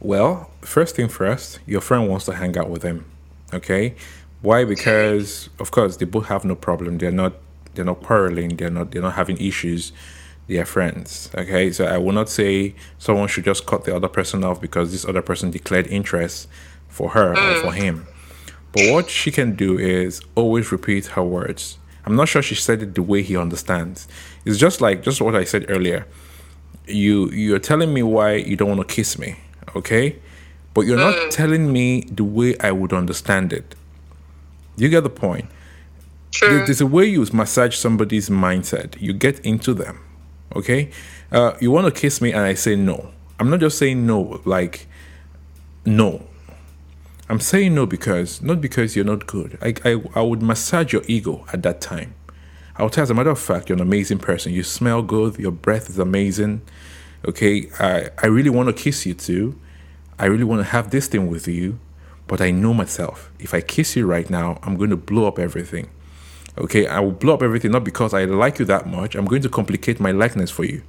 Well, 0.00 0.50
first 0.60 0.96
thing 0.96 1.08
first, 1.08 1.60
your 1.64 1.80
friend 1.80 2.08
wants 2.08 2.26
to 2.26 2.34
hang 2.34 2.58
out 2.58 2.68
with 2.68 2.82
him. 2.82 3.06
Okay? 3.54 3.94
Why? 4.42 4.64
Because 4.64 5.48
of 5.60 5.70
course 5.70 5.96
they 5.96 6.04
both 6.04 6.26
have 6.26 6.44
no 6.44 6.56
problem. 6.56 6.98
They're 6.98 7.10
not 7.12 7.34
they're 7.74 7.84
not 7.84 8.02
quarreling, 8.02 8.56
they're 8.56 8.70
not 8.70 8.90
they're 8.90 9.02
not 9.02 9.14
having 9.14 9.38
issues. 9.38 9.92
They 10.48 10.58
are 10.58 10.66
friends. 10.66 11.30
Okay? 11.36 11.70
So 11.70 11.86
I 11.86 11.98
will 11.98 12.12
not 12.12 12.28
say 12.28 12.74
someone 12.98 13.28
should 13.28 13.44
just 13.44 13.64
cut 13.64 13.84
the 13.84 13.94
other 13.94 14.08
person 14.08 14.42
off 14.42 14.60
because 14.60 14.90
this 14.90 15.04
other 15.06 15.22
person 15.22 15.52
declared 15.52 15.86
interest 15.86 16.48
for 16.88 17.10
her 17.10 17.30
or 17.30 17.60
for 17.62 17.70
mm. 17.70 17.74
him. 17.76 18.06
But 18.74 18.90
what 18.92 19.08
she 19.08 19.30
can 19.30 19.54
do 19.54 19.78
is 19.78 20.20
always 20.34 20.72
repeat 20.72 21.06
her 21.06 21.22
words. 21.22 21.78
I'm 22.04 22.16
not 22.16 22.28
sure 22.28 22.42
she 22.42 22.54
said 22.56 22.82
it 22.82 22.94
the 22.94 23.02
way 23.02 23.22
he 23.22 23.36
understands. 23.36 24.08
It's 24.44 24.58
just 24.58 24.80
like 24.80 25.02
just 25.02 25.20
what 25.22 25.34
I 25.34 25.44
said 25.44 25.66
earlier. 25.68 26.06
You 26.86 27.30
you're 27.30 27.60
telling 27.60 27.94
me 27.94 28.02
why 28.02 28.34
you 28.34 28.56
don't 28.56 28.68
want 28.76 28.86
to 28.86 28.94
kiss 28.94 29.18
me 29.18 29.36
okay? 29.74 30.16
But 30.74 30.82
you're 30.82 30.98
not 30.98 31.30
telling 31.30 31.72
me 31.72 32.02
the 32.02 32.24
way 32.24 32.56
i 32.58 32.70
would 32.72 32.92
understand 32.92 33.52
it. 33.52 33.74
You 34.76 34.88
get 34.88 35.02
the 35.04 35.10
point? 35.10 35.46
True. 36.32 36.48
There- 36.48 36.66
there's 36.66 36.80
a 36.80 36.86
way 36.86 37.06
you 37.06 37.24
massage 37.32 37.76
somebody's 37.76 38.28
mindset. 38.28 39.00
You 39.00 39.12
get 39.12 39.38
into 39.40 39.72
them 39.72 40.00
okay? 40.56 40.90
Uh, 41.32 41.52
you 41.60 41.70
want 41.70 41.86
to 41.86 42.00
kiss 42.00 42.20
me 42.20 42.32
and 42.32 42.40
i 42.42 42.54
say 42.54 42.76
no. 42.76 43.10
I'm 43.38 43.48
not 43.50 43.60
just 43.60 43.78
saying 43.78 44.04
no 44.06 44.40
like 44.44 44.86
no 45.86 46.22
i'm 47.28 47.40
saying 47.40 47.74
no 47.74 47.86
because 47.86 48.42
not 48.42 48.60
because 48.60 48.94
you're 48.94 49.04
not 49.04 49.26
good 49.26 49.58
i, 49.62 49.74
I, 49.84 50.02
I 50.14 50.22
would 50.22 50.42
massage 50.42 50.92
your 50.92 51.02
ego 51.06 51.44
at 51.52 51.62
that 51.62 51.80
time 51.80 52.14
I 52.76 52.82
would 52.82 52.92
tell 52.92 53.02
as 53.02 53.10
a 53.10 53.14
matter 53.14 53.30
of 53.30 53.38
fact, 53.38 53.68
you're 53.68 53.76
an 53.76 53.82
amazing 53.82 54.18
person. 54.18 54.52
You 54.52 54.64
smell 54.64 55.02
good. 55.02 55.38
Your 55.38 55.52
breath 55.52 55.88
is 55.88 55.98
amazing. 55.98 56.62
Okay, 57.26 57.68
I, 57.78 58.08
I 58.22 58.26
really 58.26 58.50
want 58.50 58.68
to 58.68 58.72
kiss 58.72 59.06
you 59.06 59.14
too. 59.14 59.58
I 60.18 60.26
really 60.26 60.44
want 60.44 60.60
to 60.60 60.64
have 60.64 60.90
this 60.90 61.06
thing 61.06 61.28
with 61.28 61.46
you, 61.46 61.78
but 62.26 62.40
I 62.40 62.50
know 62.50 62.74
myself. 62.74 63.30
If 63.38 63.54
I 63.54 63.60
kiss 63.60 63.94
you 63.96 64.06
right 64.06 64.28
now, 64.28 64.58
I'm 64.62 64.76
going 64.76 64.90
to 64.90 64.96
blow 64.96 65.26
up 65.26 65.38
everything. 65.38 65.88
Okay, 66.58 66.86
I 66.86 67.00
will 67.00 67.12
blow 67.12 67.34
up 67.34 67.42
everything 67.42 67.70
not 67.70 67.84
because 67.84 68.12
I 68.12 68.24
like 68.24 68.58
you 68.58 68.64
that 68.66 68.86
much. 68.88 69.14
I'm 69.14 69.24
going 69.24 69.42
to 69.42 69.48
complicate 69.48 70.00
my 70.00 70.10
likeness 70.10 70.50
for 70.50 70.64
you. 70.64 70.82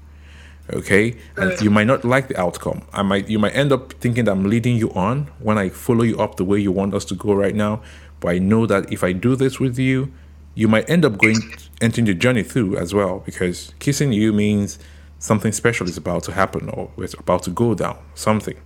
Okay, 0.74 1.16
and 1.38 1.52
uh. 1.52 1.58
you 1.62 1.70
might 1.70 1.86
not 1.86 2.04
like 2.04 2.28
the 2.28 2.40
outcome. 2.40 2.82
I 2.92 3.04
might, 3.04 3.30
you 3.30 3.38
might 3.38 3.56
end 3.56 3.72
up 3.72 3.94
thinking 3.94 4.26
that 4.26 4.32
I'm 4.32 4.50
leading 4.50 4.78
you 4.78 4.92
on 4.94 5.30
when 5.40 5.58
I 5.58 5.70
follow 5.70 6.04
you 6.04 6.20
up 6.20 6.38
the 6.38 6.44
way 6.44 6.60
you 6.60 6.72
want 6.72 6.94
us 6.96 7.06
to 7.06 7.16
go 7.16 7.34
right 7.34 7.54
now. 7.54 7.82
But 8.20 8.30
I 8.30 8.40
know 8.40 8.66
that 8.66 8.92
if 8.92 9.04
I 9.04 9.12
do 9.12 9.36
this 9.36 9.60
with 9.60 9.78
you, 9.78 10.12
you 10.56 10.68
might 10.68 10.90
end 10.90 11.06
up 11.06 11.18
going 11.18 11.38
entering 11.82 12.06
the 12.06 12.14
journey 12.14 12.42
through 12.42 12.78
as 12.78 12.94
well 12.94 13.20
because 13.26 13.74
kissing 13.80 14.14
you 14.14 14.32
means 14.32 14.80
something 15.20 15.52
special 15.52 15.88
is 15.88 15.98
about 15.98 16.24
to 16.24 16.32
happen 16.32 16.70
or 16.70 16.90
it's 16.98 17.14
about 17.14 17.44
to 17.44 17.52
go 17.52 17.76
down. 17.76 17.98
Something. 18.16 18.58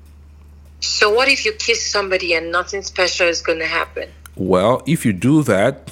So 0.79 1.11
what 1.13 1.27
if 1.27 1.45
you 1.45 1.51
kiss 1.53 1.85
somebody 1.85 2.33
and 2.33 2.51
nothing 2.51 2.83
special 2.83 3.27
is 3.27 3.41
gonna 3.41 3.65
happen? 3.65 4.09
Well, 4.35 4.83
if 4.85 5.05
you 5.05 5.11
do 5.11 5.43
that, 5.43 5.91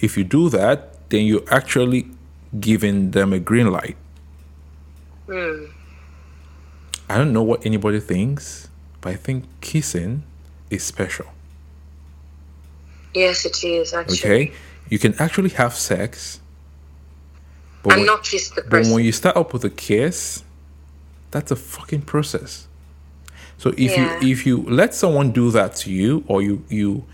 if 0.00 0.16
you 0.16 0.22
do 0.22 0.48
that, 0.50 1.08
then 1.10 1.26
you're 1.26 1.48
actually 1.50 2.06
giving 2.60 3.10
them 3.10 3.32
a 3.32 3.40
green 3.40 3.72
light. 3.72 3.96
I 5.28 7.16
don't 7.18 7.32
know 7.32 7.42
what 7.42 7.64
anybody 7.64 8.00
thinks, 8.00 8.68
but 9.00 9.12
I 9.12 9.16
think 9.16 9.44
kissing 9.60 10.22
is 10.70 10.82
special. 10.82 11.26
Yes, 13.14 13.44
it 13.44 13.62
is 13.64 13.92
actually. 13.94 14.18
Okay? 14.18 14.52
You 14.88 14.98
can 14.98 15.14
actually 15.18 15.50
have 15.50 15.74
sex, 15.74 16.40
but 17.82 17.96
when, 17.96 18.06
not 18.06 18.24
kiss 18.24 18.50
the 18.50 18.62
but 18.62 18.86
when 18.86 19.04
you 19.04 19.12
start 19.12 19.36
up 19.36 19.52
with 19.52 19.64
a 19.64 19.70
kiss, 19.70 20.44
that's 21.30 21.50
a 21.50 21.56
fucking 21.56 22.02
process. 22.02 22.66
So 23.58 23.70
if 23.70 23.96
Yeah. 23.96 24.18
you 24.22 24.30
if 24.30 24.46
you 24.46 24.62
let 24.62 24.94
someone 24.94 25.32
do 25.32 25.50
that 25.50 25.74
to 25.76 25.90
you, 25.90 26.24
or 26.26 26.42
you 26.42 26.64
you 26.68 27.04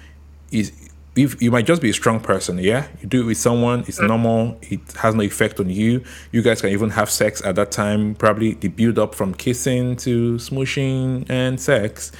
is 0.52 0.72
if 1.16 1.40
you 1.40 1.50
might 1.50 1.66
just 1.66 1.80
be 1.80 1.90
a 1.90 1.92
strong 1.92 2.18
person, 2.18 2.58
yeah, 2.58 2.88
you 3.00 3.06
do 3.06 3.22
it 3.22 3.26
with 3.26 3.38
someone, 3.38 3.80
it's 3.86 4.00
mm. 4.00 4.08
normal, 4.08 4.58
it 4.62 4.80
has 4.94 5.14
no 5.14 5.22
effect 5.22 5.60
on 5.60 5.70
you. 5.70 6.02
You 6.32 6.42
guys 6.42 6.60
can 6.60 6.70
even 6.70 6.90
have 6.90 7.08
sex 7.08 7.40
at 7.44 7.54
that 7.54 7.70
time. 7.70 8.14
Probably 8.16 8.54
the 8.54 8.68
build 8.68 8.98
up 8.98 9.14
from 9.14 9.34
kissing 9.34 9.96
to 9.96 10.34
smooshing 10.36 11.28
and 11.30 11.60
sex, 11.60 12.10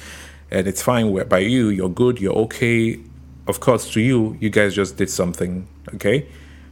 and 0.49 0.65
it's 0.67 0.81
fine. 0.81 1.11
Where 1.11 1.25
by 1.25 1.39
you, 1.39 1.69
you're 1.69 1.89
good, 1.89 2.21
you're 2.21 2.33
okay. 2.33 2.99
Of 3.47 3.59
course, 3.59 3.91
to 3.91 4.01
you, 4.01 4.37
you 4.39 4.49
guys 4.49 4.73
just 4.73 4.97
did 4.97 5.09
something, 5.09 5.67
okay, 5.95 6.27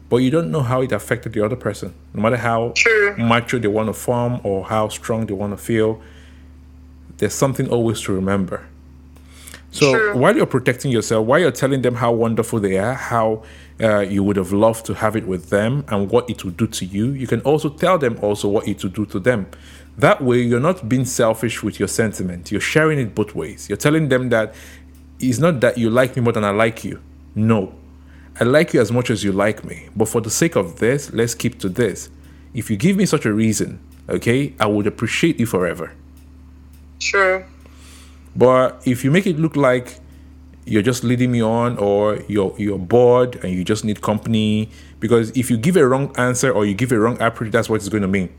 but 0.09 0.17
you 0.17 0.31
don't 0.31 0.49
know 0.49 0.61
how 0.61 0.81
it 0.81 0.91
affected 0.91 1.33
the 1.33 1.45
other 1.45 1.57
person. 1.57 1.93
No 2.13 2.21
matter 2.21 2.37
how 2.37 2.71
True. 2.75 3.15
macho 3.17 3.59
they 3.59 3.67
want 3.67 3.87
to 3.87 3.93
form 3.93 4.39
or 4.43 4.65
how 4.65 4.87
strong 4.87 5.25
they 5.25 5.33
want 5.33 5.51
to 5.51 5.63
feel, 5.63 6.01
there's 7.17 7.33
something 7.33 7.69
always 7.69 8.01
to 8.01 8.13
remember. 8.13 8.65
So 9.73 9.91
True. 9.91 10.15
while 10.15 10.35
you're 10.35 10.45
protecting 10.45 10.91
yourself, 10.91 11.25
while 11.25 11.39
you're 11.39 11.51
telling 11.51 11.81
them 11.81 11.95
how 11.95 12.11
wonderful 12.11 12.59
they 12.59 12.77
are, 12.77 12.93
how 12.93 13.41
uh, 13.81 14.01
you 14.01 14.23
would 14.23 14.35
have 14.35 14.53
loved 14.53 14.85
to 14.85 14.93
have 14.93 15.15
it 15.15 15.25
with 15.25 15.49
them, 15.49 15.83
and 15.87 16.11
what 16.11 16.29
it 16.29 16.45
would 16.45 16.57
do 16.57 16.67
to 16.67 16.85
you, 16.85 17.09
you 17.09 17.25
can 17.25 17.41
also 17.41 17.69
tell 17.69 17.97
them 17.97 18.19
also 18.21 18.47
what 18.47 18.67
it 18.67 18.83
would 18.83 18.93
do 18.93 19.07
to 19.07 19.19
them. 19.19 19.47
That 19.97 20.23
way, 20.23 20.43
you're 20.43 20.59
not 20.59 20.87
being 20.87 21.05
selfish 21.05 21.63
with 21.63 21.79
your 21.79 21.87
sentiment. 21.87 22.51
You're 22.51 22.61
sharing 22.61 22.99
it 22.99 23.15
both 23.15 23.33
ways. 23.33 23.67
You're 23.67 23.77
telling 23.77 24.09
them 24.09 24.29
that 24.29 24.53
it's 25.19 25.39
not 25.39 25.59
that 25.61 25.79
you 25.79 25.89
like 25.89 26.15
me 26.15 26.21
more 26.21 26.33
than 26.33 26.43
I 26.43 26.51
like 26.51 26.83
you. 26.83 27.01
No, 27.33 27.73
I 28.39 28.43
like 28.43 28.75
you 28.75 28.81
as 28.81 28.91
much 28.91 29.09
as 29.09 29.23
you 29.23 29.31
like 29.31 29.63
me. 29.63 29.89
But 29.95 30.07
for 30.07 30.21
the 30.21 30.29
sake 30.29 30.55
of 30.55 30.77
this, 30.77 31.11
let's 31.13 31.33
keep 31.33 31.57
to 31.61 31.69
this. 31.69 32.11
If 32.53 32.69
you 32.69 32.77
give 32.77 32.95
me 32.95 33.07
such 33.07 33.25
a 33.25 33.33
reason, 33.33 33.79
okay, 34.07 34.53
I 34.59 34.67
would 34.67 34.85
appreciate 34.85 35.39
you 35.39 35.47
forever. 35.47 35.93
True. 36.99 37.43
But 38.35 38.81
if 38.85 39.03
you 39.03 39.11
make 39.11 39.27
it 39.27 39.37
look 39.37 39.55
like 39.55 39.99
you're 40.65 40.81
just 40.81 41.03
leading 41.03 41.31
me 41.31 41.41
on 41.41 41.77
or 41.77 42.19
you're 42.27 42.55
you're 42.57 42.79
bored 42.79 43.35
and 43.43 43.53
you 43.53 43.63
just 43.63 43.83
need 43.83 44.01
company, 44.01 44.69
because 44.99 45.29
if 45.37 45.51
you 45.51 45.57
give 45.57 45.75
a 45.75 45.87
wrong 45.87 46.13
answer 46.17 46.51
or 46.51 46.65
you 46.65 46.73
give 46.73 46.91
a 46.91 46.99
wrong 46.99 47.21
approach, 47.21 47.51
that's 47.51 47.69
what 47.69 47.75
it's 47.75 47.89
going 47.89 48.01
to 48.01 48.07
mean. 48.07 48.33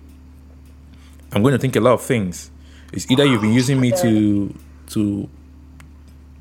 I'm 1.33 1.43
going 1.43 1.53
to 1.53 1.59
think 1.59 1.77
a 1.77 1.81
lot 1.81 1.95
of 1.95 2.03
things. 2.03 2.51
It's 2.93 3.11
either 3.11 3.25
you've 3.25 3.43
been 3.43 3.53
using 3.53 3.81
me 3.81 3.91
to 3.93 4.55
to 4.91 5.29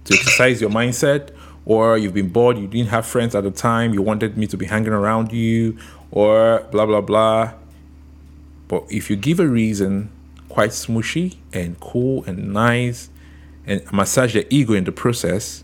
to 0.06 0.14
exercise 0.14 0.62
your 0.62 0.70
mindset, 0.70 1.30
or 1.66 1.98
you've 1.98 2.14
been 2.14 2.30
bored, 2.30 2.58
you 2.58 2.68
didn't 2.68 2.90
have 2.90 3.06
friends 3.06 3.36
at 3.36 3.44
the 3.44 3.52
time, 3.52 3.94
you 3.94 4.02
wanted 4.02 4.38
me 4.38 4.48
to 4.48 4.58
be 4.58 4.66
hanging 4.66 4.94
around 4.94 5.32
you, 5.32 5.78
or 6.12 6.66
blah 6.72 6.86
blah 6.86 7.02
blah. 7.02 7.54
But 8.68 8.86
if 8.90 9.10
you 9.10 9.16
give 9.16 9.40
a 9.40 9.48
reason, 9.48 10.12
quite 10.50 10.72
smushy 10.72 11.38
and 11.52 11.80
cool 11.80 12.24
and 12.26 12.54
nice, 12.54 13.10
and 13.66 13.82
massage 13.92 14.34
their 14.34 14.46
ego 14.50 14.74
in 14.74 14.84
the 14.84 14.92
process, 14.92 15.64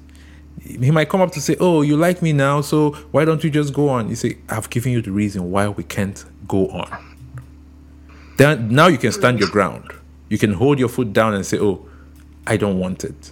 he 0.62 0.92
might 0.92 1.10
come 1.10 1.22
up 1.22 1.32
to 1.32 1.42
say, 1.42 1.56
"Oh, 1.60 1.82
you 1.82 1.96
like 1.98 2.22
me 2.22 2.34
now, 2.34 2.62
so 2.62 2.92
why 3.12 3.26
don't 3.26 3.44
you 3.44 3.50
just 3.50 3.74
go 3.74 3.90
on?" 3.90 4.10
You 4.10 4.16
say, 4.16 4.38
"I've 4.50 4.70
given 4.70 4.92
you 4.92 5.02
the 5.02 5.12
reason 5.12 5.52
why 5.52 5.68
we 5.70 5.84
can't 5.84 6.24
go 6.48 6.68
on." 6.70 6.90
Then 8.38 8.70
now 8.70 8.88
you 8.88 8.98
can 8.98 9.12
stand 9.12 9.40
your 9.40 9.50
ground. 9.50 9.92
You 10.30 10.38
can 10.38 10.54
hold 10.54 10.80
your 10.80 10.90
foot 10.90 11.12
down 11.14 11.34
and 11.34 11.46
say, 11.46 11.58
"Oh, 11.60 11.86
I 12.48 12.58
don't 12.58 12.80
want 12.80 13.04
it." 13.04 13.32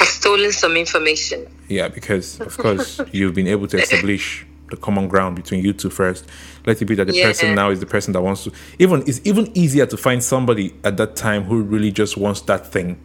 I've 0.00 0.08
stolen 0.08 0.52
some 0.52 0.76
information. 0.76 1.46
Yeah, 1.68 1.88
because 1.88 2.40
of 2.40 2.56
course 2.56 3.00
you've 3.12 3.34
been 3.34 3.46
able 3.46 3.66
to 3.68 3.78
establish 3.78 4.44
the 4.70 4.76
common 4.76 5.08
ground 5.08 5.36
between 5.36 5.64
you 5.64 5.72
two 5.72 5.90
first. 5.90 6.24
Let 6.66 6.80
it 6.80 6.84
be 6.84 6.94
that 6.94 7.06
the 7.08 7.14
Yeah. 7.14 7.26
person 7.28 7.54
now 7.54 7.70
is 7.70 7.80
the 7.80 7.86
person 7.86 8.12
that 8.12 8.20
wants 8.22 8.44
to. 8.44 8.52
Even 8.78 9.02
it's 9.06 9.20
even 9.24 9.50
easier 9.54 9.86
to 9.86 9.96
find 9.96 10.22
somebody 10.22 10.74
at 10.84 10.96
that 10.96 11.16
time 11.16 11.44
who 11.44 11.62
really 11.62 11.90
just 11.90 12.16
wants 12.16 12.40
that 12.42 12.70
thing, 12.72 12.96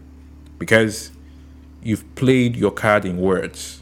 because 0.60 1.12
you've 1.84 2.04
played 2.16 2.56
your 2.56 2.72
card 2.72 3.06
in 3.06 3.18
words. 3.18 3.82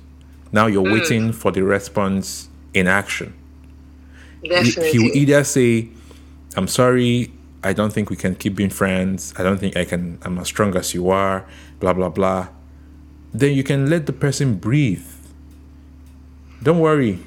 Now 0.52 0.68
you're 0.68 0.86
hmm. 0.86 0.94
waiting 0.94 1.32
for 1.34 1.52
the 1.52 1.64
response 1.64 2.50
in 2.74 2.88
action. 2.88 3.34
He- 4.42 4.50
Definitely. 4.50 4.92
He 4.92 5.00
will 5.00 5.16
either 5.16 5.44
say, 5.44 5.90
"I'm 6.56 6.68
sorry, 6.68 7.32
I 7.64 7.74
don't 7.74 7.94
think 7.94 8.10
we 8.10 8.16
can 8.16 8.36
keep 8.36 8.56
being 8.56 8.70
friends. 8.70 9.34
I 9.38 9.44
don't 9.44 9.58
think 9.58 9.78
I 9.78 9.86
can. 9.86 10.20
I'm 10.22 10.38
as 10.38 10.48
strong 10.48 10.76
as 10.76 10.94
you 10.94 11.10
are." 11.10 11.46
Blah 11.80 11.94
blah 11.94 12.10
blah. 12.10 12.50
Then 13.34 13.54
you 13.54 13.64
can 13.64 13.90
let 13.90 14.06
the 14.06 14.14
person 14.14 14.56
breathe. 14.56 15.06
Don't 16.62 16.80
worry. 16.80 17.20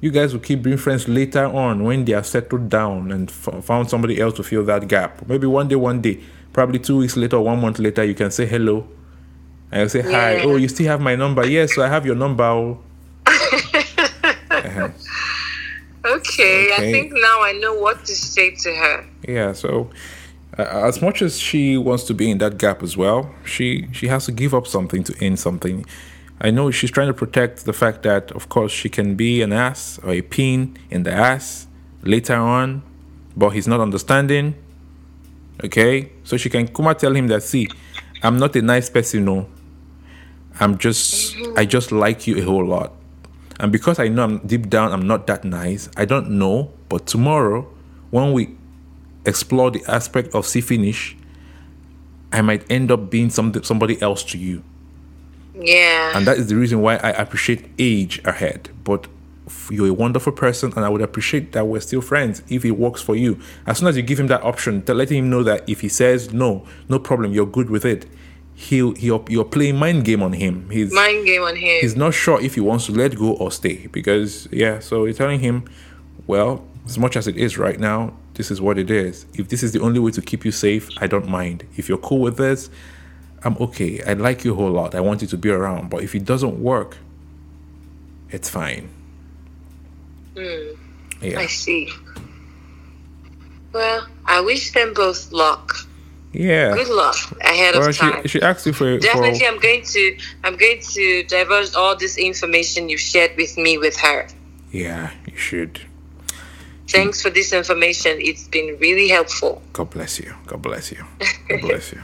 You 0.00 0.10
guys 0.12 0.32
will 0.32 0.40
keep 0.40 0.62
being 0.62 0.76
friends 0.76 1.08
later 1.08 1.46
on 1.46 1.82
when 1.82 2.04
they 2.04 2.12
are 2.12 2.22
settled 2.22 2.68
down 2.68 3.10
and 3.10 3.28
f- 3.28 3.64
found 3.64 3.90
somebody 3.90 4.20
else 4.20 4.34
to 4.34 4.44
fill 4.44 4.62
that 4.66 4.86
gap. 4.86 5.26
Maybe 5.26 5.46
one 5.46 5.66
day, 5.66 5.74
one 5.74 6.00
day. 6.00 6.20
Probably 6.52 6.78
two 6.78 6.98
weeks 6.98 7.16
later 7.16 7.36
or 7.36 7.44
one 7.44 7.60
month 7.60 7.78
later, 7.78 8.04
you 8.04 8.14
can 8.14 8.30
say 8.30 8.46
hello. 8.46 8.86
And 9.70 9.82
you 9.82 9.88
say 9.88 10.02
hi. 10.02 10.36
Yeah. 10.36 10.44
Oh, 10.44 10.56
you 10.56 10.68
still 10.68 10.86
have 10.86 11.00
my 11.00 11.14
number? 11.14 11.46
Yes, 11.46 11.74
so 11.74 11.82
I 11.82 11.88
have 11.88 12.06
your 12.06 12.16
number. 12.16 12.44
oh. 12.44 12.80
Uh-huh. 14.50 14.88
Okay, 16.04 16.72
I 16.74 16.78
think 16.90 17.12
now 17.12 17.42
I 17.42 17.52
know 17.52 17.74
what 17.74 18.04
to 18.06 18.14
say 18.14 18.50
to 18.50 18.74
her. 18.74 19.06
Yeah, 19.26 19.52
so 19.52 19.90
uh, 20.58 20.62
as 20.62 21.00
much 21.02 21.22
as 21.22 21.38
she 21.38 21.76
wants 21.76 22.04
to 22.04 22.14
be 22.14 22.30
in 22.30 22.38
that 22.38 22.58
gap 22.58 22.82
as 22.82 22.96
well, 22.96 23.34
she 23.44 23.88
she 23.92 24.08
has 24.08 24.24
to 24.26 24.32
give 24.32 24.54
up 24.54 24.66
something 24.66 25.04
to 25.04 25.14
end 25.24 25.38
something. 25.38 25.84
I 26.40 26.50
know 26.50 26.70
she's 26.70 26.90
trying 26.90 27.08
to 27.08 27.14
protect 27.14 27.64
the 27.64 27.72
fact 27.72 28.02
that, 28.04 28.30
of 28.32 28.48
course, 28.48 28.70
she 28.70 28.88
can 28.88 29.16
be 29.16 29.42
an 29.42 29.52
ass 29.52 29.98
or 30.04 30.12
a 30.12 30.22
pin 30.22 30.76
in 30.88 31.02
the 31.02 31.12
ass 31.12 31.66
later 32.02 32.36
on, 32.36 32.82
but 33.36 33.50
he's 33.50 33.66
not 33.66 33.80
understanding. 33.80 34.54
Okay, 35.64 36.12
so 36.28 36.36
she 36.36 36.50
can 36.50 36.68
come 36.68 36.86
and 36.86 36.98
tell 36.98 37.16
him 37.16 37.26
that, 37.28 37.42
see, 37.42 37.66
I'm 38.22 38.38
not 38.38 38.54
a 38.54 38.60
nice 38.60 38.90
person, 38.90 39.24
no. 39.24 39.48
I'm 40.60 40.76
just, 40.76 41.34
I 41.56 41.64
just 41.64 41.90
like 41.90 42.26
you 42.26 42.36
a 42.36 42.42
whole 42.42 42.66
lot. 42.66 42.92
And 43.58 43.72
because 43.72 43.98
I 43.98 44.08
know 44.08 44.24
I'm 44.24 44.38
deep 44.46 44.68
down, 44.68 44.92
I'm 44.92 45.06
not 45.06 45.26
that 45.28 45.42
nice, 45.42 45.88
I 45.96 46.04
don't 46.04 46.32
know, 46.32 46.70
but 46.90 47.06
tomorrow, 47.06 47.62
when 48.10 48.34
we 48.34 48.54
explore 49.24 49.70
the 49.70 49.82
aspect 49.88 50.34
of 50.34 50.46
see 50.46 50.60
finish, 50.60 51.16
I 52.30 52.42
might 52.42 52.70
end 52.70 52.92
up 52.92 53.08
being 53.08 53.30
some, 53.30 53.54
somebody 53.64 54.00
else 54.02 54.22
to 54.24 54.36
you. 54.36 54.62
Yeah. 55.54 56.12
And 56.14 56.26
that 56.26 56.36
is 56.36 56.48
the 56.48 56.56
reason 56.56 56.82
why 56.82 56.96
I 56.96 57.08
appreciate 57.08 57.70
age 57.78 58.20
ahead. 58.26 58.68
But 58.84 59.06
you're 59.70 59.88
a 59.88 59.92
wonderful 59.92 60.32
person, 60.32 60.72
and 60.76 60.84
I 60.84 60.88
would 60.88 61.00
appreciate 61.02 61.52
that 61.52 61.66
we're 61.66 61.80
still 61.80 62.00
friends 62.00 62.42
if 62.48 62.64
it 62.64 62.72
works 62.72 63.00
for 63.02 63.16
you. 63.16 63.38
As 63.66 63.78
soon 63.78 63.88
as 63.88 63.96
you 63.96 64.02
give 64.02 64.18
him 64.20 64.26
that 64.28 64.42
option, 64.42 64.82
to 64.82 64.94
letting 64.94 65.18
him 65.18 65.30
know 65.30 65.42
that 65.42 65.68
if 65.68 65.80
he 65.80 65.88
says 65.88 66.32
no, 66.32 66.66
no 66.88 66.98
problem, 66.98 67.32
you're 67.32 67.46
good 67.46 67.70
with 67.70 67.84
it. 67.84 68.06
He'll, 68.54 68.94
he'll 68.96 69.24
you're 69.28 69.44
playing 69.44 69.76
mind 69.76 70.04
game 70.04 70.20
on 70.22 70.32
him. 70.32 70.68
He's 70.70 70.92
Mind 70.92 71.24
game 71.24 71.42
on 71.42 71.54
him. 71.54 71.78
he's 71.80 71.94
not 71.94 72.12
sure 72.12 72.40
if 72.42 72.54
he 72.56 72.60
wants 72.60 72.86
to 72.86 72.92
let 72.92 73.16
go 73.16 73.34
or 73.34 73.52
stay 73.52 73.86
because 73.92 74.48
yeah 74.50 74.80
so 74.80 75.04
you're 75.04 75.14
telling 75.14 75.38
him 75.38 75.64
well 76.26 76.64
as 76.84 76.98
much 76.98 77.16
as 77.16 77.28
it 77.28 77.36
is 77.36 77.56
right 77.56 77.78
now 77.78 78.12
this 78.34 78.50
is 78.50 78.60
what 78.60 78.76
it 78.76 78.90
is 78.90 79.26
if 79.34 79.48
this 79.48 79.62
is 79.62 79.70
the 79.70 79.80
only 79.80 80.00
way 80.00 80.10
to 80.10 80.20
keep 80.20 80.44
you 80.44 80.50
safe 80.50 80.88
i 81.00 81.06
don't 81.06 81.28
mind 81.28 81.64
if 81.76 81.88
you're 81.88 81.98
cool 81.98 82.18
with 82.18 82.36
this 82.36 82.68
i'm 83.44 83.56
okay 83.58 84.02
i 84.02 84.12
like 84.14 84.44
you 84.44 84.52
a 84.52 84.56
whole 84.56 84.72
lot 84.72 84.92
i 84.92 85.00
want 85.00 85.22
you 85.22 85.28
to 85.28 85.36
be 85.36 85.50
around 85.50 85.88
but 85.88 86.02
if 86.02 86.14
it 86.16 86.24
doesn't 86.24 86.60
work 86.60 86.96
it's 88.30 88.50
fine 88.50 88.88
I 90.40 91.26
yeah 91.26 91.46
see. 91.46 91.90
Well, 93.72 94.06
I 94.24 94.40
wish 94.40 94.72
them 94.72 94.94
both 94.94 95.30
luck. 95.32 95.74
yeah 96.32 96.74
Good 96.74 96.88
luck 96.88 97.16
ahead 97.42 97.74
well 97.74 97.88
of 97.88 97.96
time. 97.96 98.22
she, 98.22 98.28
she 98.28 98.42
asked 98.42 98.66
you 98.66 98.72
for, 98.72 98.98
Definitely, 98.98 99.38
for 99.40 99.46
I'm 99.46 99.58
going 99.60 99.82
to 99.84 100.16
I'm 100.44 100.56
going 100.56 100.80
to 100.94 101.22
divulge 101.24 101.74
all 101.74 101.96
this 101.96 102.16
information 102.18 102.88
you've 102.88 103.00
shared 103.00 103.32
with 103.36 103.56
me 103.56 103.78
with 103.78 103.96
her. 104.00 104.28
yeah 104.72 105.10
you 105.30 105.36
should 105.36 105.80
Thanks 106.90 107.20
for 107.20 107.28
this 107.28 107.52
information. 107.52 108.16
It's 108.18 108.48
been 108.48 108.78
really 108.80 109.08
helpful. 109.08 109.60
god 109.74 109.90
bless 109.90 110.18
you 110.20 110.32
god 110.46 110.62
bless 110.62 110.90
you 110.92 111.04
god 111.48 111.60
bless 111.60 111.92
you 111.92 112.00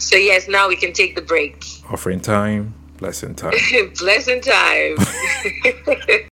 So 0.00 0.16
yes, 0.16 0.48
now 0.48 0.68
we 0.68 0.74
can 0.76 0.92
take 0.92 1.14
the 1.14 1.22
break. 1.22 1.64
offering 1.90 2.20
time 2.20 2.74
blessing 2.98 3.34
time 3.36 3.52
blessing 3.98 4.40
time. 4.40 4.96